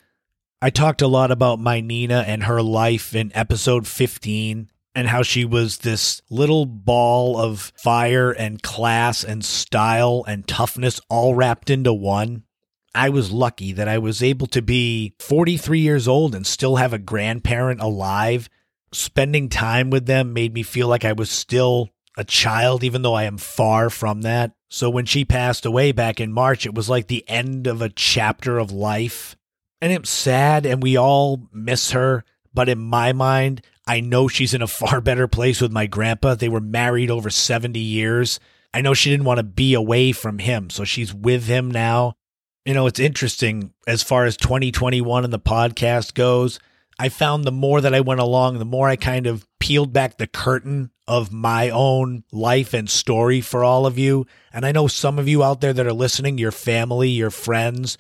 I 0.62 0.70
talked 0.70 1.02
a 1.02 1.08
lot 1.08 1.32
about 1.32 1.60
my 1.60 1.82
Nina 1.82 2.24
and 2.26 2.44
her 2.46 2.62
life 2.62 3.16
in 3.16 3.32
episode 3.36 3.86
15 3.86 4.70
and 4.96 5.08
how 5.08 5.24
she 5.24 5.44
was 5.44 5.80
this 5.80 6.22
little 6.30 6.66
ball 6.66 7.38
of 7.38 7.74
fire 7.76 8.32
and 8.32 8.62
class 8.62 9.24
and 9.24 9.44
style 9.44 10.24
and 10.28 10.48
toughness 10.48 11.02
all 11.10 11.36
wrapped 11.36 11.70
into 11.70 11.94
one. 11.94 12.44
I 12.96 13.10
was 13.10 13.32
lucky 13.32 13.74
that 13.74 13.88
I 13.88 13.98
was 13.98 14.22
able 14.22 14.48
to 14.48 14.62
be 14.62 15.16
43 15.20 15.80
years 15.80 16.08
old 16.08 16.36
and 16.36 16.46
still 16.46 16.76
have 16.76 16.94
a 16.94 17.00
grandparent 17.00 17.82
alive. 17.82 18.50
Spending 18.92 19.50
time 19.50 19.90
with 19.90 20.06
them 20.06 20.34
made 20.34 20.54
me 20.54 20.62
feel 20.62 20.88
like 20.88 21.04
I 21.04 21.14
was 21.14 21.32
still 21.32 21.90
a 22.18 22.24
child, 22.24 22.84
even 22.84 23.02
though 23.02 23.16
I 23.16 23.24
am 23.24 23.38
far 23.38 23.90
from 23.90 24.22
that. 24.22 24.52
So 24.70 24.90
when 24.90 25.06
she 25.06 25.26
passed 25.26 25.66
away 25.66 25.92
back 25.92 26.20
in 26.20 26.32
March, 26.32 26.66
it 26.66 26.76
was 26.76 26.90
like 26.90 27.08
the 27.08 27.28
end 27.28 27.66
of 27.66 27.82
a 27.82 27.90
chapter 27.90 28.60
of 28.60 28.72
life. 28.72 29.36
And 29.82 29.92
it's 29.92 30.10
sad, 30.10 30.66
and 30.66 30.82
we 30.82 30.96
all 30.96 31.48
miss 31.52 31.92
her. 31.92 32.24
But 32.54 32.70
in 32.70 32.80
my 32.80 33.14
mind, 33.14 33.64
I 33.88 34.00
know 34.00 34.28
she's 34.28 34.54
in 34.54 34.62
a 34.62 34.68
far 34.80 35.02
better 35.02 35.28
place 35.28 35.60
with 35.60 35.72
my 35.72 35.88
grandpa. 35.88 36.36
They 36.36 36.50
were 36.50 36.62
married 36.62 37.10
over 37.10 37.30
70 37.30 37.80
years. 37.80 38.40
I 38.74 38.82
know 38.82 38.94
she 38.94 39.10
didn't 39.10 39.26
want 39.26 39.38
to 39.38 39.44
be 39.44 39.74
away 39.74 40.12
from 40.12 40.40
him, 40.40 40.70
so 40.70 40.84
she's 40.84 41.14
with 41.14 41.46
him 41.46 41.70
now. 41.70 42.16
You 42.66 42.74
know, 42.74 42.88
it's 42.88 43.00
interesting 43.00 43.74
as 43.88 44.04
far 44.04 44.24
as 44.24 44.38
2021 44.38 45.26
and 45.26 45.34
the 45.34 45.40
podcast 45.40 46.14
goes. 46.14 46.60
I 46.98 47.10
found 47.10 47.44
the 47.44 47.52
more 47.52 47.82
that 47.82 47.94
I 47.94 48.00
went 48.00 48.22
along, 48.22 48.60
the 48.60 48.66
more 48.66 48.88
I 48.88 48.96
kind 48.96 49.28
of 49.28 49.46
peeled 49.60 49.92
back 49.92 50.18
the 50.18 50.28
curtain 50.28 50.92
of 51.06 51.34
my 51.34 51.70
own 51.70 52.24
life 52.32 52.74
and 52.74 52.90
story 52.90 53.42
for 53.42 53.66
all 53.66 53.86
of 53.86 53.98
you. 53.98 54.26
And 54.54 54.66
I 54.66 54.72
know 54.72 54.88
some 54.88 55.20
of 55.20 55.28
you 55.28 55.44
out 55.44 55.60
there 55.60 55.74
that 55.74 55.86
are 55.86 55.92
listening, 55.92 56.38
your 56.38 56.54
family, 56.54 57.10
your 57.10 57.32
friends, 57.32 57.98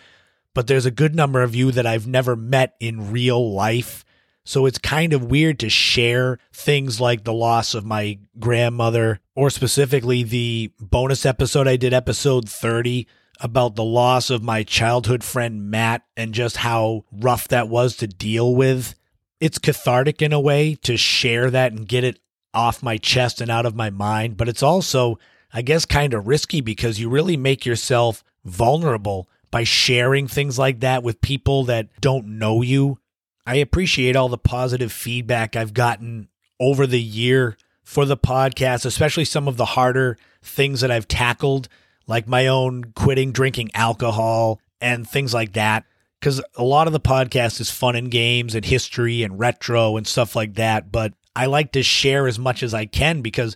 but 0.53 0.67
there's 0.67 0.85
a 0.85 0.91
good 0.91 1.13
number 1.13 1.41
of 1.41 1.53
you 1.53 1.71
that 1.71 1.85
I've 1.85 2.07
never 2.07 2.37
met 2.37 2.75
in 2.79 3.11
real 3.11 3.51
life. 3.51 4.05
So 4.45 4.65
it's 4.65 4.77
kind 4.77 5.11
of 5.11 5.25
weird 5.25 5.59
to 5.59 5.69
share 5.69 6.39
things 6.53 7.01
like 7.01 7.25
the 7.25 7.33
loss 7.33 7.73
of 7.73 7.85
my 7.85 8.19
grandmother, 8.39 9.19
or 9.35 9.49
specifically 9.49 10.23
the 10.23 10.71
bonus 10.79 11.25
episode 11.25 11.67
I 11.67 11.75
did, 11.75 11.93
episode 11.93 12.47
30 12.47 13.07
about 13.39 13.75
the 13.75 13.83
loss 13.83 14.29
of 14.29 14.43
my 14.43 14.63
childhood 14.63 15.23
friend 15.23 15.69
Matt 15.69 16.03
and 16.15 16.33
just 16.33 16.57
how 16.57 17.05
rough 17.11 17.47
that 17.49 17.67
was 17.67 17.95
to 17.97 18.07
deal 18.07 18.55
with. 18.55 18.95
It's 19.39 19.57
cathartic 19.57 20.21
in 20.21 20.31
a 20.31 20.39
way 20.39 20.75
to 20.83 20.95
share 20.95 21.49
that 21.49 21.73
and 21.73 21.87
get 21.87 22.03
it 22.03 22.19
off 22.53 22.83
my 22.83 22.97
chest 22.97 23.41
and 23.41 23.49
out 23.49 23.65
of 23.65 23.75
my 23.75 23.89
mind, 23.89 24.37
but 24.37 24.47
it's 24.47 24.63
also, 24.63 25.17
I 25.51 25.61
guess, 25.61 25.85
kind 25.85 26.13
of 26.13 26.27
risky 26.27 26.61
because 26.61 26.99
you 26.99 27.09
really 27.09 27.35
make 27.35 27.65
yourself 27.65 28.23
vulnerable 28.45 29.27
by 29.51 29.63
sharing 29.63 30.27
things 30.27 30.57
like 30.57 30.79
that 30.79 31.03
with 31.03 31.21
people 31.21 31.63
that 31.65 31.89
don't 31.99 32.39
know 32.39 32.61
you. 32.61 32.99
I 33.45 33.55
appreciate 33.55 34.15
all 34.15 34.29
the 34.29 34.37
positive 34.37 34.91
feedback 34.91 35.55
I've 35.55 35.73
gotten 35.73 36.29
over 36.59 36.87
the 36.87 37.01
year 37.01 37.57
for 37.83 38.05
the 38.05 38.17
podcast, 38.17 38.85
especially 38.85 39.25
some 39.25 39.47
of 39.47 39.57
the 39.57 39.65
harder 39.65 40.17
things 40.41 40.81
that 40.81 40.91
I've 40.91 41.07
tackled, 41.07 41.67
like 42.07 42.27
my 42.27 42.47
own 42.47 42.85
quitting 42.95 43.31
drinking 43.31 43.71
alcohol 43.73 44.59
and 44.81 45.07
things 45.07 45.33
like 45.33 45.53
that. 45.53 45.85
Because 46.19 46.41
a 46.55 46.63
lot 46.63 46.87
of 46.87 46.93
the 46.93 46.99
podcast 46.99 47.59
is 47.59 47.69
fun 47.69 47.95
and 47.95 48.09
games 48.09 48.55
and 48.55 48.63
history 48.63 49.23
and 49.23 49.39
retro 49.39 49.97
and 49.97 50.07
stuff 50.07 50.35
like 50.35 50.55
that. 50.55 50.91
But 50.91 51.13
I 51.35 51.47
like 51.47 51.71
to 51.73 51.83
share 51.83 52.27
as 52.27 52.39
much 52.39 52.63
as 52.63 52.73
I 52.73 52.85
can 52.85 53.21
because 53.21 53.55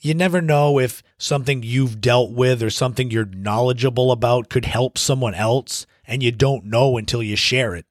you 0.00 0.14
never 0.14 0.40
know 0.40 0.78
if 0.78 1.02
something 1.18 1.62
you've 1.62 2.00
dealt 2.00 2.32
with 2.32 2.62
or 2.62 2.70
something 2.70 3.10
you're 3.10 3.26
knowledgeable 3.26 4.12
about 4.12 4.48
could 4.48 4.64
help 4.64 4.96
someone 4.96 5.34
else, 5.34 5.86
and 6.06 6.22
you 6.22 6.32
don't 6.32 6.64
know 6.64 6.96
until 6.96 7.22
you 7.22 7.36
share 7.36 7.74
it. 7.74 7.84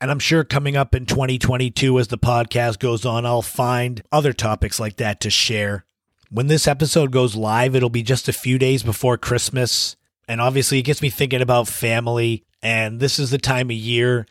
And 0.00 0.10
I'm 0.10 0.18
sure 0.18 0.44
coming 0.44 0.76
up 0.76 0.94
in 0.94 1.06
2022, 1.06 1.98
as 1.98 2.08
the 2.08 2.18
podcast 2.18 2.80
goes 2.80 3.06
on, 3.06 3.24
I'll 3.24 3.40
find 3.40 4.02
other 4.10 4.32
topics 4.32 4.80
like 4.80 4.96
that 4.96 5.20
to 5.20 5.30
share. 5.30 5.86
When 6.34 6.48
this 6.48 6.66
episode 6.66 7.12
goes 7.12 7.36
live, 7.36 7.76
it'll 7.76 7.90
be 7.90 8.02
just 8.02 8.28
a 8.28 8.32
few 8.32 8.58
days 8.58 8.82
before 8.82 9.16
Christmas. 9.16 9.94
And 10.26 10.40
obviously, 10.40 10.80
it 10.80 10.82
gets 10.82 11.00
me 11.00 11.08
thinking 11.08 11.40
about 11.40 11.68
family. 11.68 12.42
And 12.60 12.98
this 12.98 13.20
is 13.20 13.30
the 13.30 13.38
time 13.38 13.70
of 13.70 13.76
year 13.76 14.26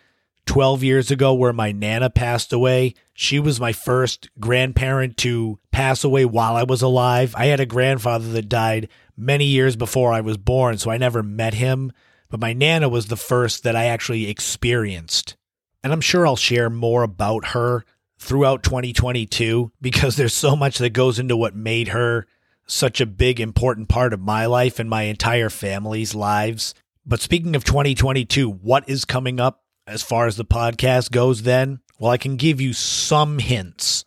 12 0.46 0.84
years 0.84 1.12
ago 1.12 1.34
where 1.34 1.54
my 1.54 1.72
Nana 1.72 2.10
passed 2.10 2.52
away. 2.52 2.94
She 3.14 3.40
was 3.40 3.58
my 3.62 3.72
first 3.72 4.30
grandparent 4.38 5.16
to 5.20 5.60
pass 5.72 6.04
away 6.04 6.26
while 6.26 6.58
I 6.58 6.64
was 6.64 6.82
alive. 6.82 7.36
I 7.38 7.46
had 7.46 7.62
a 7.62 7.66
grandfather 7.66 8.28
that 8.34 8.50
died 8.50 8.90
many 9.16 9.46
years 9.46 9.78
before 9.78 10.12
I 10.12 10.20
was 10.20 10.36
born, 10.36 10.80
so 10.80 10.92
I 10.92 10.98
never 10.98 11.24
met 11.24 11.54
him. 11.54 11.94
But 12.30 12.42
my 12.42 12.52
Nana 12.52 12.90
was 12.90 13.08
the 13.08 13.16
first 13.16 13.64
that 13.64 13.78
I 13.78 13.86
actually 13.86 14.30
experienced. 14.30 15.38
And 15.82 15.94
I'm 15.94 16.02
sure 16.02 16.28
I'll 16.28 16.36
share 16.36 16.70
more 16.70 17.04
about 17.04 17.46
her 17.54 17.86
throughout 18.24 18.64
2022 18.64 19.72
because 19.82 20.16
there's 20.16 20.34
so 20.34 20.56
much 20.56 20.78
that 20.78 20.92
goes 20.92 21.20
into 21.20 21.38
what 21.38 21.56
made 21.56 21.90
her 21.90 22.26
such 22.66 23.02
a 23.02 23.06
big, 23.06 23.40
important 23.40 23.90
part 23.90 24.14
of 24.14 24.22
my 24.22 24.46
life 24.46 24.80
and 24.80 24.90
my 24.90 25.04
entire 25.04 25.50
family's 25.50 26.16
lives. 26.16 26.74
But 27.06 27.22
speaking 27.22 27.56
of 27.56 27.64
2022, 27.64 28.50
what 28.50 28.88
is 28.88 29.06
coming 29.06 29.40
up 29.40 29.64
as 29.86 30.02
far 30.02 30.28
as 30.28 30.38
the 30.38 30.46
podcast 30.46 31.12
goes, 31.12 31.44
then, 31.44 31.80
well, 32.00 32.12
I 32.12 32.18
can 32.18 32.38
give 32.38 32.62
you 32.62 32.74
some 32.74 33.40
hints. 33.40 34.06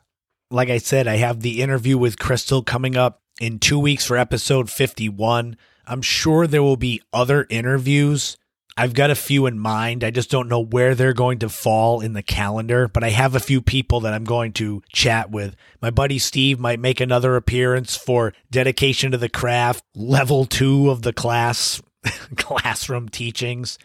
Like 0.51 0.71
I 0.71 0.79
said, 0.79 1.07
I 1.07 1.17
have 1.17 1.41
the 1.41 1.61
interview 1.61 1.99
with 1.99 2.19
Crystal 2.19 2.63
coming 2.63 2.97
up 2.97 3.21
in 3.41 3.59
two 3.59 3.79
weeks 3.79 4.07
for 4.07 4.17
episode 4.17 4.71
51. 4.71 5.57
I'm 5.87 6.03
sure 6.03 6.47
there 6.47 6.63
will 6.63 6.79
be 6.79 7.03
other 7.13 7.47
interviews. 7.51 8.39
I've 8.79 8.93
got 8.93 9.11
a 9.11 9.15
few 9.15 9.47
in 9.47 9.59
mind. 9.59 10.05
I 10.05 10.11
just 10.11 10.31
don't 10.31 10.49
know 10.49 10.61
where 10.61 10.95
they're 10.95 11.15
going 11.15 11.39
to 11.39 11.49
fall 11.49 12.01
in 12.03 12.13
the 12.13 12.23
calendar, 12.23 12.89
but 12.89 13.03
I 13.03 13.09
have 13.09 13.35
a 13.35 13.41
few 13.41 13.63
people 13.63 14.01
that 14.01 14.13
I'm 14.13 14.25
going 14.25 14.53
to 14.55 14.83
chat 14.93 15.31
with. 15.31 15.57
My 15.81 15.91
buddy 15.91 16.19
Steve 16.19 16.61
might 16.61 16.79
make 16.79 17.01
another 17.01 17.37
appearance 17.37 17.97
for 17.97 18.35
dedication 18.51 19.13
to 19.13 19.19
the 19.19 19.31
craft, 19.31 19.83
level 19.95 20.45
two 20.45 20.91
of 20.91 21.01
the 21.03 21.15
class, 21.15 21.81
classroom 22.37 23.09
teachings. 23.09 23.79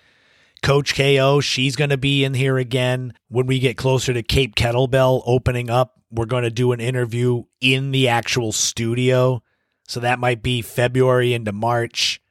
Coach 0.61 0.93
KO, 0.93 1.39
she's 1.39 1.77
going 1.77 1.89
to 1.89 1.97
be 1.97 2.25
in 2.25 2.33
here 2.33 2.57
again 2.57 3.13
when 3.29 3.47
we 3.47 3.59
get 3.59 3.77
closer 3.77 4.13
to 4.13 4.21
Cape 4.21 4.55
Kettlebell 4.55 5.23
opening 5.25 5.69
up. 5.69 6.01
We're 6.11 6.25
going 6.25 6.43
to 6.43 6.51
do 6.51 6.73
an 6.73 6.81
interview 6.81 7.43
in 7.61 7.91
the 7.91 8.09
actual 8.09 8.51
studio. 8.51 9.41
So 9.87 10.01
that 10.01 10.19
might 10.19 10.43
be 10.43 10.61
February 10.61 11.33
into 11.33 11.53
March. 11.53 12.21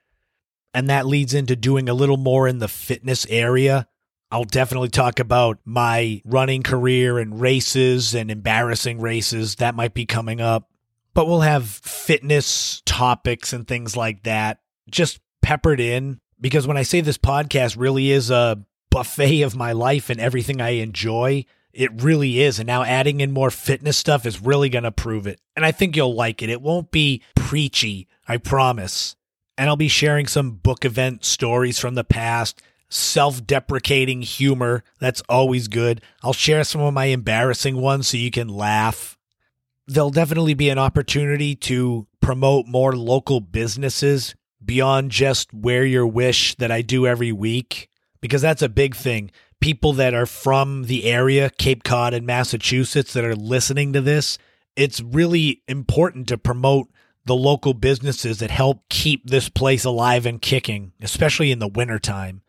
And 0.73 0.89
that 0.89 1.07
leads 1.07 1.35
into 1.35 1.57
doing 1.57 1.89
a 1.89 1.95
little 1.95 2.17
more 2.17 2.47
in 2.47 2.59
the 2.59 2.69
fitness 2.69 3.27
area. 3.29 3.89
I'll 4.31 4.45
definitely 4.45 4.91
talk 4.91 5.19
about 5.19 5.59
my 5.65 6.23
running 6.25 6.63
career 6.63 7.19
and 7.19 7.41
races 7.41 8.15
and 8.15 8.31
embarrassing 8.31 9.01
races. 9.01 9.57
That 9.57 9.75
might 9.75 9.95
be 9.95 10.07
coming 10.07 10.41
up. 10.41 10.71
But 11.13 11.27
we'll 11.27 11.41
have 11.41 11.67
fitness 11.67 12.83
topics 12.87 13.53
and 13.53 13.67
things 13.67 13.97
like 13.97 14.23
that 14.23 14.61
just 14.89 15.21
peppered 15.43 15.81
in 15.81 16.21
because 16.41 16.67
when 16.67 16.77
I 16.77 16.83
say 16.83 17.01
this 17.01 17.19
podcast 17.19 17.77
really 17.79 18.11
is 18.11 18.31
a 18.31 18.65
buffet 18.91 19.43
of 19.43 19.57
my 19.57 19.73
life 19.73 20.11
and 20.11 20.21
everything 20.21 20.61
I 20.61 20.71
enjoy, 20.71 21.45
it 21.73 22.03
really 22.03 22.41
is. 22.41 22.59
And 22.59 22.67
now 22.67 22.83
adding 22.83 23.21
in 23.21 23.33
more 23.33 23.51
fitness 23.51 23.97
stuff 23.97 24.27
is 24.27 24.41
really 24.41 24.69
going 24.69 24.85
to 24.85 24.93
prove 24.93 25.27
it. 25.27 25.41
And 25.57 25.65
I 25.65 25.73
think 25.73 25.97
you'll 25.97 26.15
like 26.15 26.43
it. 26.43 26.51
It 26.51 26.63
won't 26.63 26.91
be 26.91 27.23
preachy, 27.35 28.09
I 28.27 28.37
promise. 28.37 29.17
And 29.61 29.69
I'll 29.69 29.77
be 29.77 29.89
sharing 29.89 30.27
some 30.27 30.53
book 30.53 30.87
event 30.87 31.23
stories 31.23 31.79
from 31.79 31.95
the 31.95 32.03
past, 32.03 32.63
self 32.89 33.47
deprecating 33.47 34.23
humor. 34.23 34.83
That's 35.01 35.23
always 35.29 35.69
good. 35.69 36.01
I'll 36.23 36.33
share 36.33 36.65
some 36.65 36.81
of 36.81 36.95
my 36.95 37.05
embarrassing 37.05 37.77
ones 37.77 38.09
so 38.09 38.17
you 38.17 38.31
can 38.31 38.49
laugh. 38.49 39.19
There'll 39.87 40.09
definitely 40.09 40.55
be 40.55 40.71
an 40.71 40.79
opportunity 40.79 41.55
to 41.57 42.07
promote 42.23 42.69
more 42.69 42.97
local 42.97 43.41
businesses 43.41 44.35
beyond 44.65 45.11
just 45.11 45.53
wear 45.53 45.85
your 45.85 46.07
wish 46.07 46.55
that 46.55 46.73
I 46.73 46.81
do 46.81 47.07
every 47.07 47.31
week 47.31 47.91
because 48.23 48.41
that's 48.41 48.63
a 48.63 48.69
big 48.71 48.97
thing. 48.97 49.31
People 49.61 49.93
that 49.93 50.15
are 50.15 50.25
from 50.25 50.85
the 50.85 51.05
area, 51.05 51.51
Cape 51.51 51.85
Cod 51.85 52.15
and 52.15 52.25
Massachusetts 52.25 53.13
that 53.13 53.27
are 53.27 53.37
listening 53.37 53.93
to 53.93 54.01
this, 54.01 54.39
it's 54.75 55.03
really 55.03 55.63
important 55.69 56.29
to 56.29 56.39
promote 56.39 56.89
the 57.25 57.35
local 57.35 57.75
businesses 57.75 58.39
that 58.39 58.51
help 58.51 58.89
keep 58.89 59.29
this 59.29 59.49
place 59.49 59.85
alive 59.85 60.27
and 60.27 60.41
kicking, 60.41 60.93
especially 61.01 61.51
in 61.51 61.59
the 61.59 61.69
wintertime. 61.69 62.43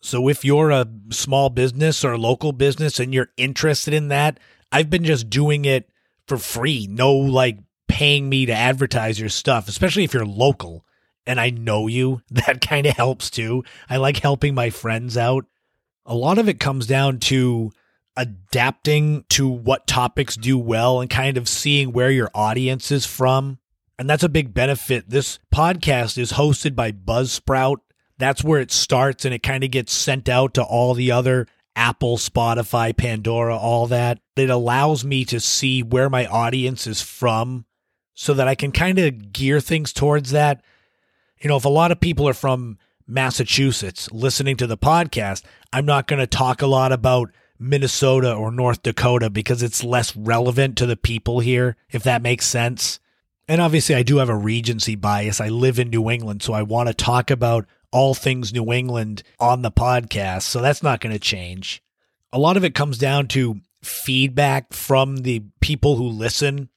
So 0.00 0.28
if 0.28 0.44
you're 0.44 0.70
a 0.70 0.88
small 1.10 1.50
business 1.50 2.04
or 2.04 2.12
a 2.12 2.18
local 2.18 2.52
business 2.52 2.98
and 2.98 3.12
you're 3.12 3.30
interested 3.36 3.92
in 3.92 4.08
that, 4.08 4.40
I've 4.72 4.88
been 4.88 5.04
just 5.04 5.28
doing 5.28 5.64
it 5.64 5.90
for 6.26 6.38
free. 6.38 6.86
No 6.88 7.12
like 7.12 7.58
paying 7.88 8.28
me 8.28 8.46
to 8.46 8.52
advertise 8.52 9.20
your 9.20 9.28
stuff, 9.28 9.68
especially 9.68 10.04
if 10.04 10.14
you're 10.14 10.24
local 10.24 10.84
and 11.26 11.38
I 11.38 11.50
know 11.50 11.86
you, 11.86 12.22
that 12.30 12.60
kind 12.60 12.86
of 12.86 12.96
helps 12.96 13.30
too. 13.30 13.62
I 13.88 13.98
like 13.98 14.16
helping 14.18 14.54
my 14.54 14.70
friends 14.70 15.16
out. 15.16 15.46
A 16.04 16.14
lot 16.14 16.38
of 16.38 16.48
it 16.48 16.58
comes 16.58 16.88
down 16.88 17.18
to 17.20 17.70
adapting 18.16 19.24
to 19.28 19.48
what 19.48 19.86
topics 19.86 20.36
do 20.36 20.58
well 20.58 21.00
and 21.00 21.08
kind 21.08 21.36
of 21.36 21.48
seeing 21.48 21.92
where 21.92 22.10
your 22.10 22.30
audience 22.34 22.90
is 22.90 23.06
from. 23.06 23.59
And 24.00 24.10
that's 24.10 24.24
a 24.24 24.28
big 24.28 24.52
benefit. 24.52 25.08
This 25.08 25.38
podcast 25.54 26.18
is 26.18 26.32
hosted 26.32 26.74
by 26.74 26.90
Buzzsprout. 26.90 27.76
That's 28.18 28.42
where 28.42 28.60
it 28.60 28.72
starts 28.72 29.24
and 29.24 29.32
it 29.32 29.44
kind 29.44 29.62
of 29.62 29.70
gets 29.70 29.92
sent 29.92 30.28
out 30.28 30.54
to 30.54 30.62
all 30.64 30.94
the 30.94 31.12
other 31.12 31.46
Apple, 31.76 32.16
Spotify, 32.16 32.96
Pandora, 32.96 33.56
all 33.56 33.86
that. 33.86 34.18
It 34.34 34.50
allows 34.50 35.04
me 35.04 35.24
to 35.26 35.38
see 35.38 35.84
where 35.84 36.10
my 36.10 36.26
audience 36.26 36.88
is 36.88 37.00
from 37.00 37.66
so 38.14 38.34
that 38.34 38.48
I 38.48 38.56
can 38.56 38.72
kind 38.72 38.98
of 38.98 39.32
gear 39.32 39.60
things 39.60 39.92
towards 39.92 40.32
that 40.32 40.64
you 41.40 41.48
know, 41.48 41.56
if 41.56 41.64
a 41.64 41.70
lot 41.70 41.90
of 41.90 42.00
people 42.00 42.28
are 42.28 42.34
from 42.34 42.78
Massachusetts 43.06 44.10
listening 44.12 44.56
to 44.58 44.66
the 44.66 44.76
podcast, 44.76 45.42
I'm 45.72 45.86
not 45.86 46.06
going 46.06 46.20
to 46.20 46.26
talk 46.26 46.62
a 46.62 46.66
lot 46.66 46.92
about 46.92 47.30
Minnesota 47.58 48.32
or 48.32 48.52
North 48.52 48.82
Dakota 48.82 49.30
because 49.30 49.62
it's 49.62 49.82
less 49.82 50.14
relevant 50.14 50.76
to 50.78 50.86
the 50.86 50.96
people 50.96 51.40
here, 51.40 51.76
if 51.90 52.02
that 52.02 52.22
makes 52.22 52.46
sense. 52.46 52.99
And 53.50 53.60
obviously, 53.60 53.96
I 53.96 54.04
do 54.04 54.18
have 54.18 54.28
a 54.28 54.36
regency 54.36 54.94
bias. 54.94 55.40
I 55.40 55.48
live 55.48 55.80
in 55.80 55.90
New 55.90 56.08
England, 56.08 56.40
so 56.40 56.52
I 56.52 56.62
want 56.62 56.86
to 56.86 56.94
talk 56.94 57.32
about 57.32 57.66
all 57.90 58.14
things 58.14 58.52
New 58.52 58.72
England 58.72 59.24
on 59.40 59.62
the 59.62 59.72
podcast. 59.72 60.42
So 60.42 60.62
that's 60.62 60.84
not 60.84 61.00
going 61.00 61.12
to 61.12 61.18
change. 61.18 61.82
A 62.32 62.38
lot 62.38 62.56
of 62.56 62.62
it 62.62 62.76
comes 62.76 62.96
down 62.96 63.26
to 63.28 63.60
feedback 63.82 64.72
from 64.72 65.16
the 65.16 65.42
people 65.60 65.96
who 65.96 66.06
listen. 66.06 66.68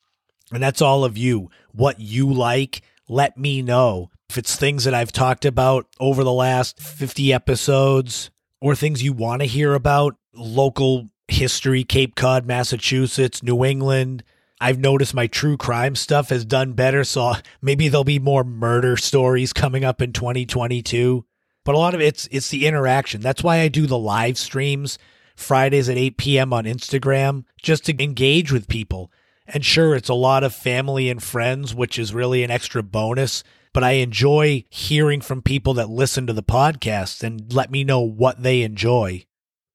And 0.52 0.64
that's 0.64 0.82
all 0.82 1.06
of 1.06 1.16
you. 1.16 1.52
What 1.74 2.00
you 2.00 2.34
like, 2.34 2.82
let 3.08 3.38
me 3.38 3.62
know. 3.62 4.10
If 4.28 4.40
it's 4.40 4.56
things 4.56 4.86
that 4.86 4.96
I've 4.96 5.12
talked 5.12 5.46
about 5.46 5.86
over 6.00 6.24
the 6.24 6.34
last 6.34 6.80
50 6.80 7.32
episodes 7.32 8.32
or 8.60 8.74
things 8.74 9.04
you 9.04 9.14
want 9.14 9.44
to 9.44 9.48
hear 9.48 9.76
about, 9.76 10.16
local 10.34 11.10
history, 11.28 11.84
Cape 11.84 12.16
Cod, 12.16 12.48
Massachusetts, 12.48 13.44
New 13.44 13.64
England, 13.64 14.24
I've 14.64 14.80
noticed 14.80 15.14
my 15.14 15.28
true 15.28 15.58
crime 15.58 15.96
stuff 15.96 16.30
has 16.30 16.46
done 16.46 16.74
better. 16.74 17.04
So 17.04 17.34
maybe 17.62 17.88
there'll 17.88 18.04
be 18.04 18.20
more 18.20 18.44
murder 18.44 18.96
stories 18.96 19.52
coming 19.52 19.84
up 19.84 20.02
in 20.02 20.14
2022. 20.14 21.26
But 21.66 21.76
a 21.76 21.78
lot 21.78 21.94
of 21.94 22.02
it's 22.02 22.28
it's 22.32 22.50
the 22.50 22.66
interaction. 22.66 23.22
That's 23.22 23.44
why 23.44 23.60
I 23.60 23.68
do 23.68 23.88
the 23.88 23.98
live 23.98 24.38
streams 24.38 24.98
Fridays 25.36 25.90
at 25.90 25.98
8 25.98 26.18
p.m. 26.18 26.54
on 26.54 26.66
Instagram, 26.66 27.46
just 27.62 27.86
to 27.86 28.04
engage 28.04 28.52
with 28.52 28.68
people. 28.68 29.12
And 29.48 29.66
sure, 29.66 29.96
it's 29.96 30.10
a 30.10 30.14
lot 30.14 30.44
of 30.44 30.54
family 30.54 31.10
and 31.10 31.22
friends, 31.22 31.76
which 31.76 32.00
is 32.00 32.14
really 32.14 32.44
an 32.44 32.52
extra 32.52 32.84
bonus 32.84 33.44
but 33.74 33.84
I 33.84 33.94
enjoy 33.94 34.66
hearing 34.70 35.20
from 35.20 35.42
people 35.42 35.74
that 35.74 35.90
listen 35.90 36.28
to 36.28 36.34
the 36.34 36.44
podcast 36.44 37.24
and 37.24 37.52
let 37.52 37.72
me 37.72 37.84
know 37.84 38.02
what 38.02 38.44
they 38.44 38.62
enjoy. 38.62 39.26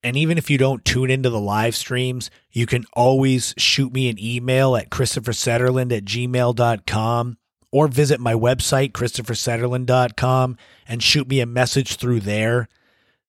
And 0.03 0.15
even 0.15 0.37
if 0.37 0.49
you 0.49 0.57
don't 0.57 0.85
tune 0.85 1.11
into 1.11 1.29
the 1.29 1.39
live 1.39 1.75
streams, 1.75 2.31
you 2.51 2.65
can 2.65 2.85
always 2.93 3.53
shoot 3.57 3.93
me 3.93 4.09
an 4.09 4.17
email 4.17 4.75
at 4.75 4.89
christophersetterlund 4.89 5.95
at 5.95 6.05
gmail.com 6.05 7.37
or 7.71 7.87
visit 7.87 8.19
my 8.19 8.33
website, 8.33 8.93
ChristopherSetterlund.com, 8.93 10.57
and 10.87 11.03
shoot 11.03 11.27
me 11.27 11.39
a 11.39 11.45
message 11.45 11.97
through 11.97 12.21
there. 12.21 12.67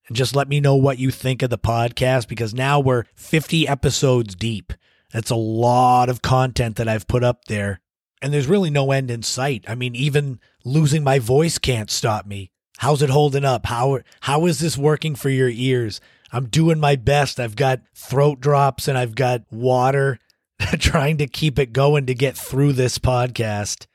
And 0.08 0.16
just 0.16 0.34
let 0.34 0.48
me 0.48 0.60
know 0.60 0.76
what 0.76 0.98
you 0.98 1.10
think 1.10 1.42
of 1.42 1.50
the 1.50 1.58
podcast 1.58 2.26
because 2.26 2.54
now 2.54 2.80
we're 2.80 3.04
50 3.14 3.68
episodes 3.68 4.34
deep. 4.34 4.72
That's 5.12 5.30
a 5.30 5.36
lot 5.36 6.08
of 6.08 6.22
content 6.22 6.76
that 6.76 6.88
I've 6.88 7.06
put 7.06 7.22
up 7.24 7.46
there. 7.46 7.80
And 8.22 8.32
there's 8.32 8.46
really 8.46 8.70
no 8.70 8.92
end 8.92 9.10
in 9.10 9.22
sight. 9.22 9.64
I 9.66 9.74
mean, 9.74 9.94
even 9.94 10.40
losing 10.64 11.02
my 11.02 11.18
voice 11.18 11.58
can't 11.58 11.90
stop 11.90 12.26
me. 12.26 12.50
How's 12.78 13.02
it 13.02 13.10
holding 13.10 13.44
up? 13.44 13.66
How 13.66 14.00
how 14.20 14.46
is 14.46 14.58
this 14.58 14.78
working 14.78 15.14
for 15.14 15.28
your 15.28 15.50
ears? 15.50 16.00
I'm 16.32 16.48
doing 16.48 16.78
my 16.78 16.96
best. 16.96 17.40
I've 17.40 17.56
got 17.56 17.80
throat 17.94 18.40
drops 18.40 18.88
and 18.88 18.96
I've 18.96 19.14
got 19.14 19.42
water 19.50 20.18
trying 20.78 21.18
to 21.18 21.26
keep 21.26 21.58
it 21.58 21.72
going 21.72 22.06
to 22.06 22.14
get 22.14 22.36
through 22.36 22.74
this 22.74 22.98
podcast. 22.98 23.86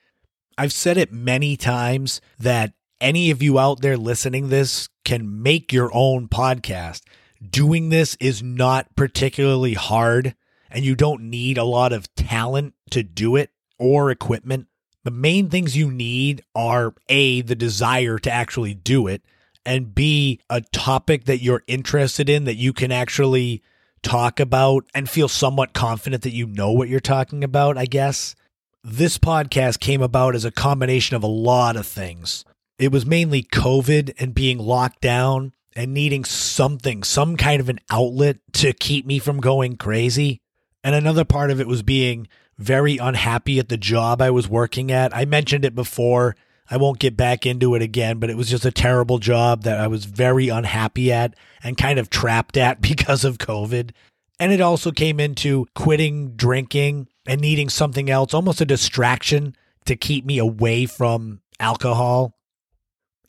I've 0.57 0.73
said 0.73 0.97
it 0.97 1.11
many 1.11 1.57
times 1.57 2.21
that 2.39 2.73
any 3.01 3.31
of 3.31 3.41
you 3.41 3.59
out 3.59 3.81
there 3.81 3.97
listening 3.97 4.49
this 4.49 4.89
can 5.03 5.41
make 5.41 5.71
your 5.71 5.91
own 5.93 6.27
podcast. 6.27 7.01
Doing 7.47 7.89
this 7.89 8.17
is 8.19 8.41
not 8.41 8.95
particularly 8.95 9.73
hard 9.73 10.35
and 10.69 10.83
you 10.83 10.95
don't 10.95 11.29
need 11.29 11.57
a 11.57 11.63
lot 11.63 11.93
of 11.93 12.13
talent 12.15 12.73
to 12.91 13.03
do 13.03 13.35
it 13.35 13.51
or 13.77 14.11
equipment. 14.11 14.67
The 15.03 15.11
main 15.11 15.49
things 15.49 15.77
you 15.77 15.91
need 15.91 16.43
are 16.55 16.95
A, 17.09 17.41
the 17.41 17.55
desire 17.55 18.17
to 18.19 18.31
actually 18.31 18.73
do 18.73 19.07
it, 19.07 19.21
and 19.65 19.93
B, 19.93 20.39
a 20.49 20.61
topic 20.61 21.25
that 21.25 21.41
you're 21.41 21.63
interested 21.67 22.29
in 22.29 22.45
that 22.45 22.55
you 22.55 22.73
can 22.73 22.91
actually 22.91 23.61
talk 24.03 24.39
about 24.39 24.85
and 24.93 25.09
feel 25.09 25.27
somewhat 25.27 25.73
confident 25.73 26.23
that 26.23 26.33
you 26.33 26.45
know 26.45 26.71
what 26.71 26.89
you're 26.89 26.99
talking 26.99 27.43
about, 27.43 27.77
I 27.77 27.85
guess. 27.85 28.35
This 28.83 29.17
podcast 29.17 29.79
came 29.79 30.01
about 30.01 30.35
as 30.35 30.45
a 30.45 30.51
combination 30.51 31.15
of 31.15 31.23
a 31.23 31.27
lot 31.27 31.75
of 31.75 31.87
things. 31.87 32.45
It 32.77 32.91
was 32.91 33.05
mainly 33.05 33.41
COVID 33.41 34.13
and 34.19 34.35
being 34.35 34.59
locked 34.59 35.01
down 35.01 35.53
and 35.75 35.93
needing 35.93 36.23
something, 36.23 37.03
some 37.03 37.35
kind 37.35 37.59
of 37.59 37.69
an 37.69 37.79
outlet 37.89 38.37
to 38.53 38.73
keep 38.73 39.05
me 39.05 39.19
from 39.19 39.39
going 39.39 39.75
crazy. 39.75 40.39
And 40.83 40.93
another 40.93 41.25
part 41.25 41.51
of 41.51 41.59
it 41.59 41.67
was 41.67 41.81
being 41.81 42.27
very 42.57 42.97
unhappy 42.97 43.59
at 43.59 43.69
the 43.69 43.77
job 43.77 44.21
I 44.21 44.29
was 44.29 44.47
working 44.47 44.91
at. 44.91 45.15
I 45.15 45.25
mentioned 45.25 45.65
it 45.65 45.75
before. 45.75 46.35
I 46.69 46.77
won't 46.77 46.99
get 46.99 47.15
back 47.15 47.45
into 47.45 47.75
it 47.75 47.81
again, 47.81 48.19
but 48.19 48.29
it 48.29 48.37
was 48.37 48.49
just 48.49 48.65
a 48.65 48.71
terrible 48.71 49.19
job 49.19 49.63
that 49.63 49.79
I 49.79 49.87
was 49.87 50.05
very 50.05 50.49
unhappy 50.49 51.11
at 51.11 51.35
and 51.63 51.77
kind 51.77 51.99
of 51.99 52.09
trapped 52.09 52.57
at 52.57 52.81
because 52.81 53.23
of 53.23 53.37
COVID. 53.37 53.91
And 54.39 54.51
it 54.51 54.61
also 54.61 54.91
came 54.91 55.19
into 55.19 55.67
quitting 55.75 56.35
drinking 56.35 57.07
and 57.25 57.39
needing 57.39 57.69
something 57.69 58.09
else, 58.09 58.33
almost 58.33 58.61
a 58.61 58.65
distraction 58.65 59.55
to 59.85 59.95
keep 59.95 60.25
me 60.25 60.37
away 60.37 60.85
from 60.85 61.41
alcohol. 61.59 62.35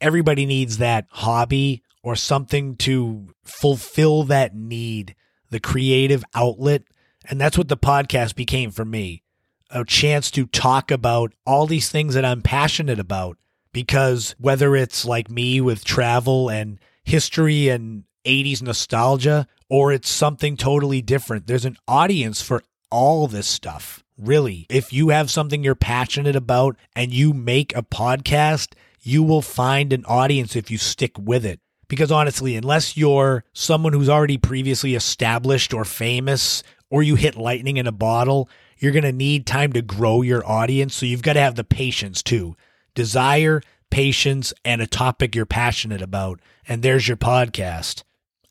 Everybody 0.00 0.46
needs 0.46 0.78
that 0.78 1.06
hobby 1.10 1.82
or 2.02 2.16
something 2.16 2.76
to 2.76 3.28
fulfill 3.44 4.24
that 4.24 4.54
need, 4.54 5.14
the 5.50 5.60
creative 5.60 6.24
outlet 6.34 6.82
and 7.28 7.40
that's 7.40 7.58
what 7.58 7.68
the 7.68 7.76
podcast 7.76 8.34
became 8.34 8.70
for 8.70 8.84
me 8.84 9.22
a 9.70 9.84
chance 9.84 10.30
to 10.32 10.46
talk 10.46 10.90
about 10.90 11.32
all 11.44 11.66
these 11.66 11.90
things 11.90 12.14
that 12.14 12.24
I'm 12.24 12.42
passionate 12.42 12.98
about. 12.98 13.38
Because 13.72 14.34
whether 14.38 14.74
it's 14.74 15.04
like 15.04 15.30
me 15.30 15.60
with 15.60 15.84
travel 15.84 16.48
and 16.48 16.78
history 17.04 17.68
and 17.68 18.04
80s 18.24 18.62
nostalgia, 18.62 19.46
or 19.68 19.92
it's 19.92 20.08
something 20.08 20.56
totally 20.56 21.02
different, 21.02 21.46
there's 21.46 21.64
an 21.64 21.76
audience 21.86 22.40
for 22.40 22.62
all 22.90 23.26
this 23.26 23.46
stuff. 23.46 24.02
Really, 24.18 24.66
if 24.70 24.94
you 24.94 25.10
have 25.10 25.30
something 25.30 25.62
you're 25.62 25.74
passionate 25.74 26.36
about 26.36 26.76
and 26.94 27.12
you 27.12 27.34
make 27.34 27.76
a 27.76 27.82
podcast, 27.82 28.72
you 29.02 29.22
will 29.22 29.42
find 29.42 29.92
an 29.92 30.04
audience 30.06 30.56
if 30.56 30.70
you 30.70 30.78
stick 30.78 31.18
with 31.18 31.44
it. 31.44 31.60
Because 31.86 32.10
honestly, 32.10 32.56
unless 32.56 32.96
you're 32.96 33.44
someone 33.52 33.92
who's 33.92 34.08
already 34.08 34.38
previously 34.38 34.94
established 34.94 35.74
or 35.74 35.84
famous 35.84 36.62
or 36.88 37.02
you 37.02 37.14
hit 37.14 37.36
lightning 37.36 37.76
in 37.76 37.86
a 37.86 37.92
bottle, 37.92 38.48
you're 38.78 38.92
going 38.92 39.02
to 39.04 39.12
need 39.12 39.46
time 39.46 39.72
to 39.72 39.82
grow 39.82 40.22
your 40.22 40.46
audience. 40.46 40.94
So 40.94 41.06
you've 41.06 41.22
got 41.22 41.34
to 41.34 41.40
have 41.40 41.54
the 41.54 41.64
patience 41.64 42.22
too. 42.22 42.56
Desire, 42.94 43.62
patience, 43.90 44.52
and 44.64 44.80
a 44.80 44.86
topic 44.86 45.34
you're 45.34 45.46
passionate 45.46 46.02
about. 46.02 46.40
And 46.68 46.82
there's 46.82 47.08
your 47.08 47.16
podcast. 47.16 48.02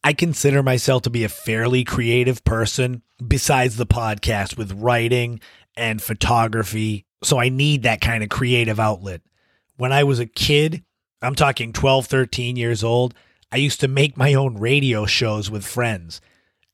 I 0.04 0.14
consider 0.14 0.62
myself 0.62 1.04
to 1.04 1.10
be 1.10 1.24
a 1.24 1.30
fairly 1.30 1.84
creative 1.84 2.44
person 2.44 3.02
besides 3.26 3.78
the 3.78 3.88
podcast 3.88 4.58
with 4.58 4.74
writing 4.74 5.40
and 5.76 6.02
photography. 6.02 7.06
So 7.24 7.40
I 7.40 7.50
need 7.50 7.84
that 7.84 8.02
kind 8.02 8.24
of 8.24 8.30
creative 8.30 8.80
outlet. 8.80 9.22
When 9.78 9.92
I 9.92 10.04
was 10.04 10.20
a 10.20 10.26
kid, 10.26 10.84
I'm 11.22 11.36
talking 11.36 11.74
12, 11.74 12.06
13 12.06 12.56
years 12.56 12.84
old, 12.84 13.14
I 13.52 13.58
used 13.58 13.80
to 13.82 13.88
make 13.88 14.16
my 14.16 14.34
own 14.34 14.58
radio 14.58 15.06
shows 15.06 15.50
with 15.50 15.66
friends. 15.66 16.22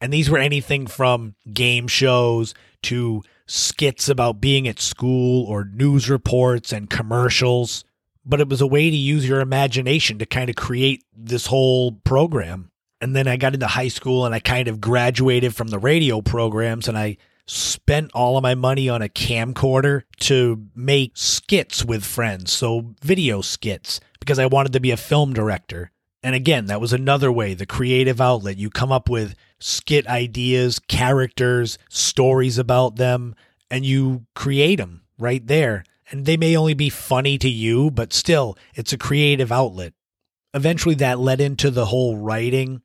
And 0.02 0.12
these 0.12 0.30
were 0.30 0.40
anything 0.40 0.88
from 0.88 1.36
game 1.54 1.88
shows 1.88 2.54
to 2.84 3.24
skits 3.52 4.08
about 4.08 4.40
being 4.40 4.68
at 4.68 4.80
school 4.80 5.46
or 5.46 5.66
news 5.66 6.10
reports 6.10 6.72
and 6.72 6.90
commercials. 6.90 7.84
But 8.26 8.40
it 8.40 8.50
was 8.50 8.62
a 8.62 8.68
way 8.68 8.90
to 8.90 8.96
use 8.96 9.28
your 9.28 9.42
imagination 9.42 10.20
to 10.20 10.26
kind 10.26 10.50
of 10.50 10.56
create 10.56 11.04
this 11.16 11.48
whole 11.48 11.92
program. 11.92 12.72
And 13.02 13.16
then 13.16 13.28
I 13.28 13.36
got 13.36 13.54
into 13.54 13.68
high 13.68 13.88
school 13.88 14.26
and 14.26 14.34
I 14.34 14.40
kind 14.40 14.68
of 14.68 14.80
graduated 14.80 15.56
from 15.56 15.68
the 15.68 15.80
radio 15.80 16.22
programs 16.22 16.88
and 16.88 16.98
I 16.98 17.18
spent 17.48 18.12
all 18.14 18.38
of 18.38 18.44
my 18.44 18.56
money 18.56 18.88
on 18.88 19.02
a 19.02 19.10
camcorder 19.10 20.04
to 20.20 20.68
make 20.76 21.18
skits 21.18 21.84
with 21.84 22.06
friends. 22.06 22.52
So 22.52 22.94
video 23.02 23.42
skits 23.42 24.00
because 24.20 24.40
I 24.40 24.46
wanted 24.46 24.74
to 24.74 24.80
be 24.80 24.92
a 24.92 24.98
film 24.98 25.34
director. 25.34 25.92
And 26.24 26.36
again, 26.36 26.68
that 26.68 26.82
was 26.82 26.94
another 26.94 27.32
way, 27.32 27.54
the 27.54 27.66
creative 27.66 28.22
outlet. 28.22 28.58
You 28.58 28.70
come 28.70 28.92
up 28.92 29.10
with 29.10 29.36
skit 29.60 30.06
ideas, 30.08 30.80
characters, 30.80 31.78
stories 31.90 32.58
about 32.58 32.98
them, 32.98 33.36
and 33.72 33.86
you 33.86 34.26
create 34.36 34.78
them 34.78 35.02
right 35.18 35.46
there. 35.46 35.84
And 36.12 36.26
they 36.26 36.38
may 36.38 36.56
only 36.56 36.74
be 36.74 36.90
funny 36.90 37.38
to 37.40 37.50
you, 37.50 37.90
but 37.90 38.14
still, 38.14 38.58
it's 38.76 38.94
a 38.94 38.98
creative 38.98 39.52
outlet. 39.52 39.94
Eventually, 40.54 40.96
that 40.96 41.20
led 41.20 41.40
into 41.40 41.72
the 41.72 41.86
whole 41.86 42.18
writing, 42.18 42.82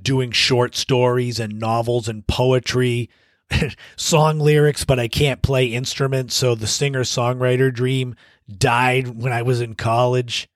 doing 0.00 0.30
short 0.32 0.74
stories 0.74 1.38
and 1.38 1.60
novels 1.60 2.08
and 2.08 2.26
poetry, 2.26 3.10
song 3.96 4.38
lyrics, 4.38 4.84
but 4.84 4.98
I 4.98 5.08
can't 5.08 5.42
play 5.42 5.66
instruments. 5.66 6.34
So 6.34 6.54
the 6.54 6.66
singer 6.66 7.02
songwriter 7.02 7.72
dream 7.72 8.16
died 8.50 9.08
when 9.08 9.32
I 9.32 9.42
was 9.42 9.60
in 9.60 9.74
college. 9.74 10.48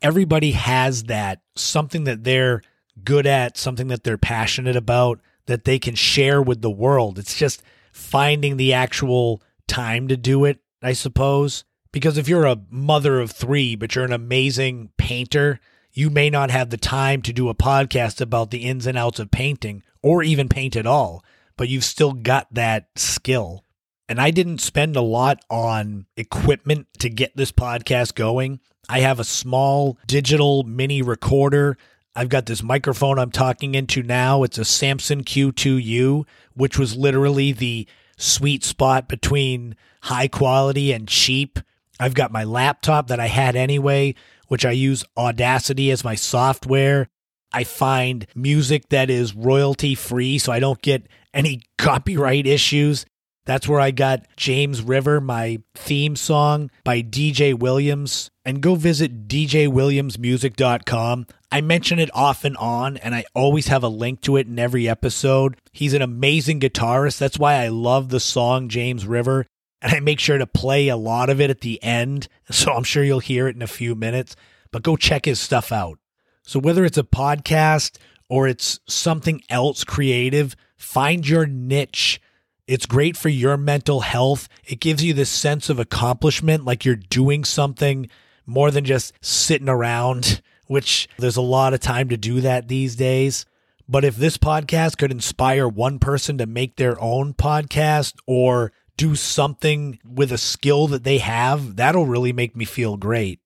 Everybody 0.00 0.52
has 0.52 1.04
that 1.04 1.40
something 1.56 2.04
that 2.04 2.24
they're 2.24 2.62
good 3.04 3.26
at, 3.26 3.56
something 3.56 3.88
that 3.88 4.04
they're 4.04 4.18
passionate 4.18 4.76
about, 4.76 5.20
that 5.46 5.64
they 5.64 5.78
can 5.78 5.94
share 5.94 6.40
with 6.42 6.62
the 6.62 6.70
world. 6.70 7.18
It's 7.18 7.36
just 7.36 7.62
finding 7.92 8.56
the 8.56 8.72
actual 8.72 9.42
time 9.66 10.08
to 10.08 10.16
do 10.16 10.44
it, 10.44 10.58
I 10.82 10.92
suppose. 10.92 11.64
Because 11.90 12.18
if 12.18 12.28
you're 12.28 12.44
a 12.44 12.60
mother 12.70 13.18
of 13.18 13.30
three, 13.30 13.74
but 13.74 13.94
you're 13.94 14.04
an 14.04 14.12
amazing 14.12 14.90
painter, 14.98 15.58
you 15.92 16.10
may 16.10 16.30
not 16.30 16.50
have 16.50 16.70
the 16.70 16.76
time 16.76 17.22
to 17.22 17.32
do 17.32 17.48
a 17.48 17.54
podcast 17.54 18.20
about 18.20 18.50
the 18.50 18.58
ins 18.58 18.86
and 18.86 18.98
outs 18.98 19.18
of 19.18 19.30
painting 19.30 19.82
or 20.02 20.22
even 20.22 20.48
paint 20.48 20.76
at 20.76 20.86
all, 20.86 21.24
but 21.56 21.68
you've 21.68 21.84
still 21.84 22.12
got 22.12 22.46
that 22.52 22.88
skill. 22.96 23.64
And 24.08 24.20
I 24.20 24.30
didn't 24.30 24.58
spend 24.58 24.96
a 24.96 25.02
lot 25.02 25.44
on 25.50 26.06
equipment 26.16 26.86
to 26.98 27.10
get 27.10 27.36
this 27.36 27.52
podcast 27.52 28.14
going. 28.14 28.60
I 28.88 29.00
have 29.00 29.20
a 29.20 29.24
small 29.24 29.98
digital 30.06 30.62
mini 30.64 31.02
recorder 31.02 31.76
I've 32.18 32.28
got 32.28 32.46
this 32.46 32.64
microphone 32.64 33.16
I'm 33.16 33.30
talking 33.30 33.76
into 33.76 34.02
now. 34.02 34.42
It's 34.42 34.58
a 34.58 34.64
Samson 34.64 35.22
Q2U, 35.22 36.26
which 36.52 36.76
was 36.76 36.96
literally 36.96 37.52
the 37.52 37.86
sweet 38.16 38.64
spot 38.64 39.08
between 39.08 39.76
high 40.02 40.26
quality 40.26 40.90
and 40.90 41.06
cheap. 41.06 41.60
I've 42.00 42.14
got 42.14 42.32
my 42.32 42.42
laptop 42.42 43.06
that 43.06 43.20
I 43.20 43.28
had 43.28 43.54
anyway, 43.54 44.16
which 44.48 44.64
I 44.64 44.72
use 44.72 45.04
Audacity 45.16 45.92
as 45.92 46.02
my 46.02 46.16
software. 46.16 47.08
I 47.52 47.62
find 47.62 48.26
music 48.34 48.88
that 48.88 49.10
is 49.10 49.36
royalty 49.36 49.94
free 49.94 50.38
so 50.38 50.50
I 50.50 50.58
don't 50.58 50.82
get 50.82 51.06
any 51.32 51.62
copyright 51.78 52.48
issues. 52.48 53.06
That's 53.48 53.66
where 53.66 53.80
I 53.80 53.90
got 53.92 54.26
James 54.36 54.82
River, 54.82 55.22
my 55.22 55.62
theme 55.74 56.16
song 56.16 56.70
by 56.84 57.00
DJ 57.00 57.58
Williams. 57.58 58.30
And 58.44 58.60
go 58.60 58.74
visit 58.74 59.26
djwilliamsmusic.com. 59.26 61.26
I 61.50 61.62
mention 61.62 61.98
it 61.98 62.14
off 62.14 62.44
and 62.44 62.58
on, 62.58 62.98
and 62.98 63.14
I 63.14 63.24
always 63.34 63.68
have 63.68 63.82
a 63.82 63.88
link 63.88 64.20
to 64.22 64.36
it 64.36 64.48
in 64.48 64.58
every 64.58 64.86
episode. 64.86 65.56
He's 65.72 65.94
an 65.94 66.02
amazing 66.02 66.60
guitarist. 66.60 67.16
That's 67.16 67.38
why 67.38 67.54
I 67.54 67.68
love 67.68 68.10
the 68.10 68.20
song 68.20 68.68
James 68.68 69.06
River. 69.06 69.46
And 69.80 69.94
I 69.94 70.00
make 70.00 70.20
sure 70.20 70.36
to 70.36 70.46
play 70.46 70.88
a 70.88 70.98
lot 70.98 71.30
of 71.30 71.40
it 71.40 71.48
at 71.48 71.62
the 71.62 71.82
end. 71.82 72.28
So 72.50 72.74
I'm 72.74 72.84
sure 72.84 73.02
you'll 73.02 73.20
hear 73.20 73.48
it 73.48 73.56
in 73.56 73.62
a 73.62 73.66
few 73.66 73.94
minutes. 73.94 74.36
But 74.72 74.82
go 74.82 74.94
check 74.94 75.24
his 75.24 75.40
stuff 75.40 75.72
out. 75.72 75.98
So 76.42 76.60
whether 76.60 76.84
it's 76.84 76.98
a 76.98 77.02
podcast 77.02 77.96
or 78.28 78.46
it's 78.46 78.78
something 78.86 79.40
else 79.48 79.84
creative, 79.84 80.54
find 80.76 81.26
your 81.26 81.46
niche 81.46 82.20
It's 82.68 82.84
great 82.84 83.16
for 83.16 83.30
your 83.30 83.56
mental 83.56 84.00
health. 84.00 84.46
It 84.66 84.78
gives 84.78 85.02
you 85.02 85.14
this 85.14 85.30
sense 85.30 85.70
of 85.70 85.78
accomplishment, 85.78 86.66
like 86.66 86.84
you're 86.84 86.96
doing 86.96 87.42
something 87.42 88.10
more 88.44 88.70
than 88.70 88.84
just 88.84 89.14
sitting 89.22 89.70
around, 89.70 90.42
which 90.66 91.08
there's 91.18 91.38
a 91.38 91.42
lot 91.42 91.72
of 91.72 91.80
time 91.80 92.10
to 92.10 92.18
do 92.18 92.42
that 92.42 92.68
these 92.68 92.94
days. 92.94 93.46
But 93.88 94.04
if 94.04 94.16
this 94.16 94.36
podcast 94.36 94.98
could 94.98 95.10
inspire 95.10 95.66
one 95.66 95.98
person 95.98 96.36
to 96.36 96.46
make 96.46 96.76
their 96.76 97.00
own 97.00 97.32
podcast 97.32 98.16
or 98.26 98.70
do 98.98 99.14
something 99.14 99.98
with 100.04 100.30
a 100.30 100.36
skill 100.36 100.88
that 100.88 101.04
they 101.04 101.18
have, 101.18 101.76
that'll 101.76 102.04
really 102.04 102.34
make 102.34 102.54
me 102.54 102.66
feel 102.66 102.98
great. 102.98 103.40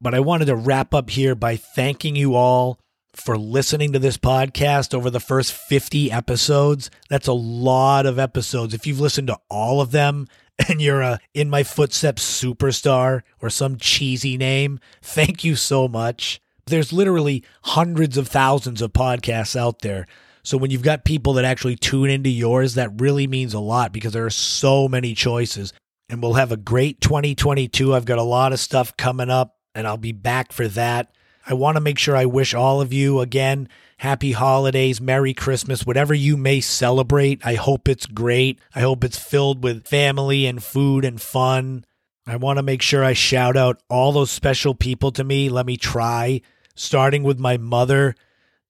But 0.00 0.14
I 0.14 0.20
wanted 0.20 0.46
to 0.46 0.56
wrap 0.56 0.94
up 0.94 1.10
here 1.10 1.34
by 1.34 1.56
thanking 1.56 2.16
you 2.16 2.34
all 2.34 2.80
for 3.16 3.36
listening 3.36 3.92
to 3.92 3.98
this 3.98 4.16
podcast 4.16 4.94
over 4.94 5.10
the 5.10 5.20
first 5.20 5.52
50 5.52 6.12
episodes. 6.12 6.90
That's 7.08 7.26
a 7.26 7.32
lot 7.32 8.06
of 8.06 8.18
episodes. 8.18 8.74
If 8.74 8.86
you've 8.86 9.00
listened 9.00 9.28
to 9.28 9.38
all 9.50 9.80
of 9.80 9.90
them 9.90 10.28
and 10.68 10.80
you're 10.80 11.02
a 11.02 11.18
In 11.34 11.50
My 11.50 11.62
Footsteps 11.62 12.22
superstar 12.22 13.22
or 13.40 13.50
some 13.50 13.76
cheesy 13.76 14.36
name, 14.36 14.78
thank 15.02 15.44
you 15.44 15.56
so 15.56 15.88
much. 15.88 16.40
There's 16.66 16.92
literally 16.92 17.44
hundreds 17.62 18.16
of 18.16 18.28
thousands 18.28 18.82
of 18.82 18.92
podcasts 18.92 19.56
out 19.56 19.80
there. 19.80 20.06
So 20.42 20.56
when 20.56 20.70
you've 20.70 20.82
got 20.82 21.04
people 21.04 21.32
that 21.34 21.44
actually 21.44 21.76
tune 21.76 22.08
into 22.08 22.30
yours, 22.30 22.74
that 22.74 23.00
really 23.00 23.26
means 23.26 23.54
a 23.54 23.60
lot 23.60 23.92
because 23.92 24.12
there 24.12 24.26
are 24.26 24.30
so 24.30 24.88
many 24.88 25.14
choices. 25.14 25.72
And 26.08 26.22
we'll 26.22 26.34
have 26.34 26.52
a 26.52 26.56
great 26.56 27.00
2022. 27.00 27.94
I've 27.94 28.04
got 28.04 28.18
a 28.18 28.22
lot 28.22 28.52
of 28.52 28.60
stuff 28.60 28.96
coming 28.96 29.28
up, 29.28 29.56
and 29.74 29.88
I'll 29.88 29.96
be 29.96 30.12
back 30.12 30.52
for 30.52 30.68
that. 30.68 31.10
I 31.48 31.54
want 31.54 31.76
to 31.76 31.80
make 31.80 31.98
sure 31.98 32.16
I 32.16 32.26
wish 32.26 32.54
all 32.54 32.80
of 32.80 32.92
you 32.92 33.20
again 33.20 33.68
happy 33.98 34.32
holidays, 34.32 35.00
Merry 35.00 35.32
Christmas, 35.32 35.86
whatever 35.86 36.12
you 36.12 36.36
may 36.36 36.60
celebrate. 36.60 37.40
I 37.46 37.54
hope 37.54 37.88
it's 37.88 38.06
great. 38.06 38.58
I 38.74 38.80
hope 38.80 39.04
it's 39.04 39.18
filled 39.18 39.62
with 39.62 39.86
family 39.86 40.44
and 40.46 40.62
food 40.62 41.04
and 41.04 41.20
fun. 41.20 41.84
I 42.26 42.36
want 42.36 42.58
to 42.58 42.62
make 42.62 42.82
sure 42.82 43.04
I 43.04 43.12
shout 43.12 43.56
out 43.56 43.80
all 43.88 44.12
those 44.12 44.30
special 44.30 44.74
people 44.74 45.12
to 45.12 45.24
me. 45.24 45.48
Let 45.48 45.66
me 45.66 45.76
try 45.76 46.42
starting 46.74 47.22
with 47.22 47.38
my 47.38 47.56
mother, 47.56 48.16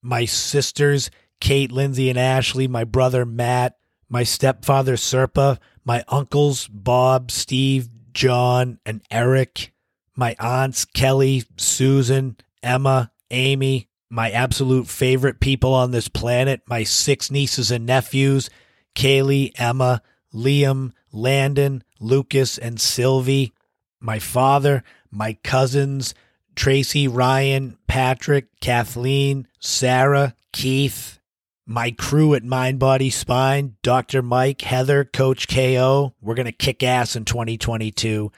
my 0.01 0.25
sisters, 0.25 1.09
Kate, 1.41 1.71
Lindsay, 1.71 2.09
and 2.09 2.19
Ashley, 2.19 2.67
my 2.67 2.83
brother 2.83 3.25
Matt, 3.25 3.77
my 4.07 4.23
stepfather 4.23 4.95
Serpa, 4.95 5.57
my 5.83 6.03
uncles 6.07 6.67
Bob, 6.67 7.31
Steve, 7.31 7.89
John, 8.13 8.79
and 8.85 9.01
Eric, 9.11 9.73
my 10.15 10.35
aunts 10.39 10.85
Kelly, 10.85 11.43
Susan, 11.57 12.37
Emma, 12.63 13.11
Amy, 13.31 13.87
my 14.09 14.31
absolute 14.31 14.87
favorite 14.87 15.39
people 15.39 15.73
on 15.73 15.91
this 15.91 16.07
planet, 16.07 16.61
my 16.67 16.83
six 16.83 17.29
nieces 17.29 17.71
and 17.71 17.85
nephews, 17.85 18.49
Kaylee, 18.95 19.51
Emma, 19.57 20.01
Liam, 20.33 20.91
Landon, 21.11 21.83
Lucas, 21.99 22.57
and 22.57 22.79
Sylvie, 22.79 23.53
my 23.99 24.19
father, 24.19 24.83
my 25.11 25.33
cousins, 25.43 26.13
Tracy, 26.55 27.07
Ryan, 27.07 27.77
Patrick, 27.87 28.47
Kathleen, 28.59 29.47
Sarah, 29.59 30.35
Keith, 30.53 31.19
my 31.65 31.91
crew 31.91 32.33
at 32.33 32.43
Mind 32.43 32.79
Body 32.79 33.09
Spine, 33.09 33.75
Dr. 33.83 34.21
Mike, 34.21 34.61
Heather, 34.61 35.03
Coach 35.03 35.47
KO. 35.47 36.13
We're 36.21 36.35
going 36.35 36.45
to 36.45 36.51
kick 36.51 36.81
ass 36.81 37.15
in 37.15 37.25
2022. 37.25 38.31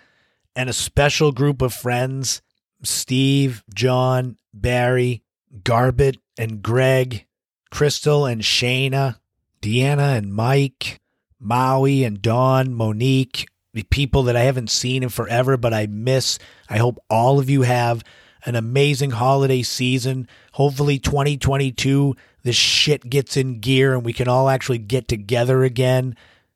And 0.56 0.70
a 0.70 0.74
special 0.74 1.32
group 1.32 1.62
of 1.62 1.74
friends 1.74 2.42
Steve, 2.84 3.64
John, 3.74 4.38
Barry, 4.54 5.24
Garbett, 5.64 6.18
and 6.38 6.62
Greg, 6.62 7.26
Crystal 7.72 8.26
and 8.26 8.42
Shayna, 8.42 9.18
Deanna 9.62 10.18
and 10.18 10.34
Mike, 10.34 11.00
Maui 11.40 12.04
and 12.04 12.22
Dawn, 12.22 12.74
Monique, 12.74 13.48
the 13.74 13.84
people 13.84 14.24
that 14.24 14.36
I 14.36 14.42
haven't 14.42 14.70
seen 14.70 15.04
in 15.04 15.10
forever, 15.10 15.58
but 15.58 15.74
I 15.74 15.88
miss. 15.88 16.40
I 16.70 16.78
hope 16.78 16.98
all 17.10 17.40
of 17.40 17.50
you 17.50 17.64
have 17.64 18.04
an 18.46 18.56
amazing 18.56 19.12
holiday 19.12 19.62
season. 19.62 20.28
Hopefully, 20.54 20.98
2022, 20.98 22.16
this 22.44 22.56
shit 22.56 23.10
gets 23.10 23.38
in 23.38 23.60
gear 23.60 23.94
and 23.94 24.04
we 24.04 24.14
can 24.14 24.28
all 24.28 24.50
actually 24.50 24.78
get 24.78 25.08
together 25.08 25.64
again 25.64 26.16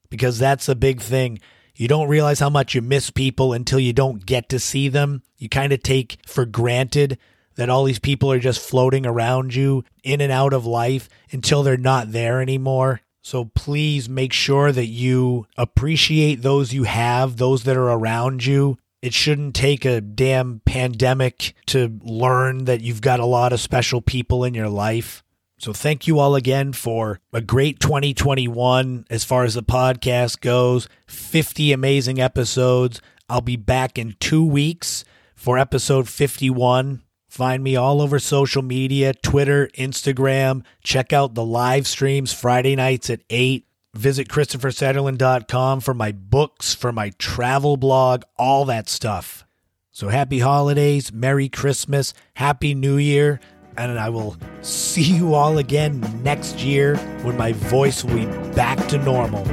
because 0.09 0.39
that's 0.39 0.65
the 0.65 0.75
big 0.75 1.01
thing. 1.01 1.39
You 1.75 1.87
don't 1.87 2.07
realize 2.07 2.39
how 2.39 2.49
much 2.49 2.75
you 2.75 2.81
miss 2.81 3.09
people 3.09 3.53
until 3.53 3.79
you 3.79 3.93
don't 3.93 4.25
get 4.25 4.49
to 4.49 4.59
see 4.59 4.89
them. 4.89 5.23
You 5.37 5.49
kind 5.49 5.73
of 5.73 5.81
take 5.81 6.17
for 6.25 6.45
granted 6.45 7.17
that 7.55 7.69
all 7.69 7.83
these 7.83 7.99
people 7.99 8.31
are 8.31 8.39
just 8.39 8.59
floating 8.59 9.05
around 9.05 9.55
you 9.55 9.83
in 10.03 10.21
and 10.21 10.31
out 10.31 10.53
of 10.53 10.65
life 10.65 11.09
until 11.31 11.63
they're 11.63 11.77
not 11.77 12.11
there 12.11 12.41
anymore. 12.41 13.01
So 13.21 13.45
please 13.45 14.09
make 14.09 14.33
sure 14.33 14.71
that 14.71 14.87
you 14.87 15.47
appreciate 15.57 16.41
those 16.41 16.73
you 16.73 16.83
have, 16.83 17.37
those 17.37 17.63
that 17.63 17.77
are 17.77 17.89
around 17.89 18.45
you. 18.45 18.77
It 19.01 19.13
shouldn't 19.13 19.55
take 19.55 19.85
a 19.85 20.01
damn 20.01 20.61
pandemic 20.65 21.55
to 21.67 21.99
learn 22.03 22.65
that 22.65 22.81
you've 22.81 23.01
got 23.01 23.19
a 23.19 23.25
lot 23.25 23.53
of 23.53 23.59
special 23.59 24.01
people 24.01 24.43
in 24.43 24.53
your 24.53 24.69
life. 24.69 25.22
So 25.63 25.71
thank 25.71 26.07
you 26.07 26.19
all 26.19 26.35
again 26.35 26.73
for 26.73 27.21
a 27.31 27.39
great 27.39 27.79
2021 27.79 29.05
as 29.09 29.23
far 29.23 29.45
as 29.45 29.53
the 29.53 29.63
podcast 29.63 30.41
goes. 30.41 30.89
50 31.07 31.71
amazing 31.71 32.19
episodes. 32.19 32.99
I'll 33.29 33.39
be 33.39 33.55
back 33.55 33.97
in 33.97 34.17
two 34.19 34.45
weeks 34.45 35.05
for 35.37 35.57
episode 35.57 36.09
51. 36.09 37.01
Find 37.29 37.63
me 37.63 37.77
all 37.77 38.01
over 38.01 38.19
social 38.19 38.61
media 38.61 39.13
Twitter, 39.13 39.69
Instagram. 39.77 40.65
Check 40.83 41.13
out 41.13 41.33
the 41.33 41.45
live 41.45 41.87
streams 41.87 42.33
Friday 42.33 42.75
nights 42.75 43.09
at 43.09 43.21
8. 43.29 43.65
Visit 43.93 44.27
ChristopherSetterlund.com 44.27 45.79
for 45.79 45.93
my 45.93 46.11
books, 46.11 46.75
for 46.75 46.91
my 46.91 47.11
travel 47.19 47.77
blog, 47.77 48.23
all 48.37 48.65
that 48.65 48.89
stuff. 48.89 49.45
So 49.91 50.09
happy 50.09 50.39
holidays, 50.39 51.13
Merry 51.13 51.47
Christmas, 51.47 52.13
Happy 52.33 52.75
New 52.75 52.97
Year, 52.97 53.39
and 53.77 53.97
I 53.97 54.09
will 54.09 54.35
see 54.63 55.03
you 55.03 55.33
all 55.33 55.57
again 55.57 56.01
next 56.23 56.59
year 56.59 56.97
when 57.23 57.37
my 57.37 57.51
voice 57.53 58.03
will 58.03 58.15
be 58.15 58.25
back 58.53 58.87
to 58.87 58.97
normal. 58.97 59.43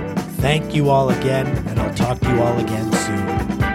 Thank 0.41 0.75
you 0.75 0.89
all 0.89 1.11
again, 1.11 1.47
and 1.69 1.79
I'll 1.79 1.95
talk 1.95 2.21
to 2.21 2.31
you 2.31 2.41
all 2.41 2.59
again 2.59 2.91
soon. 2.93 3.70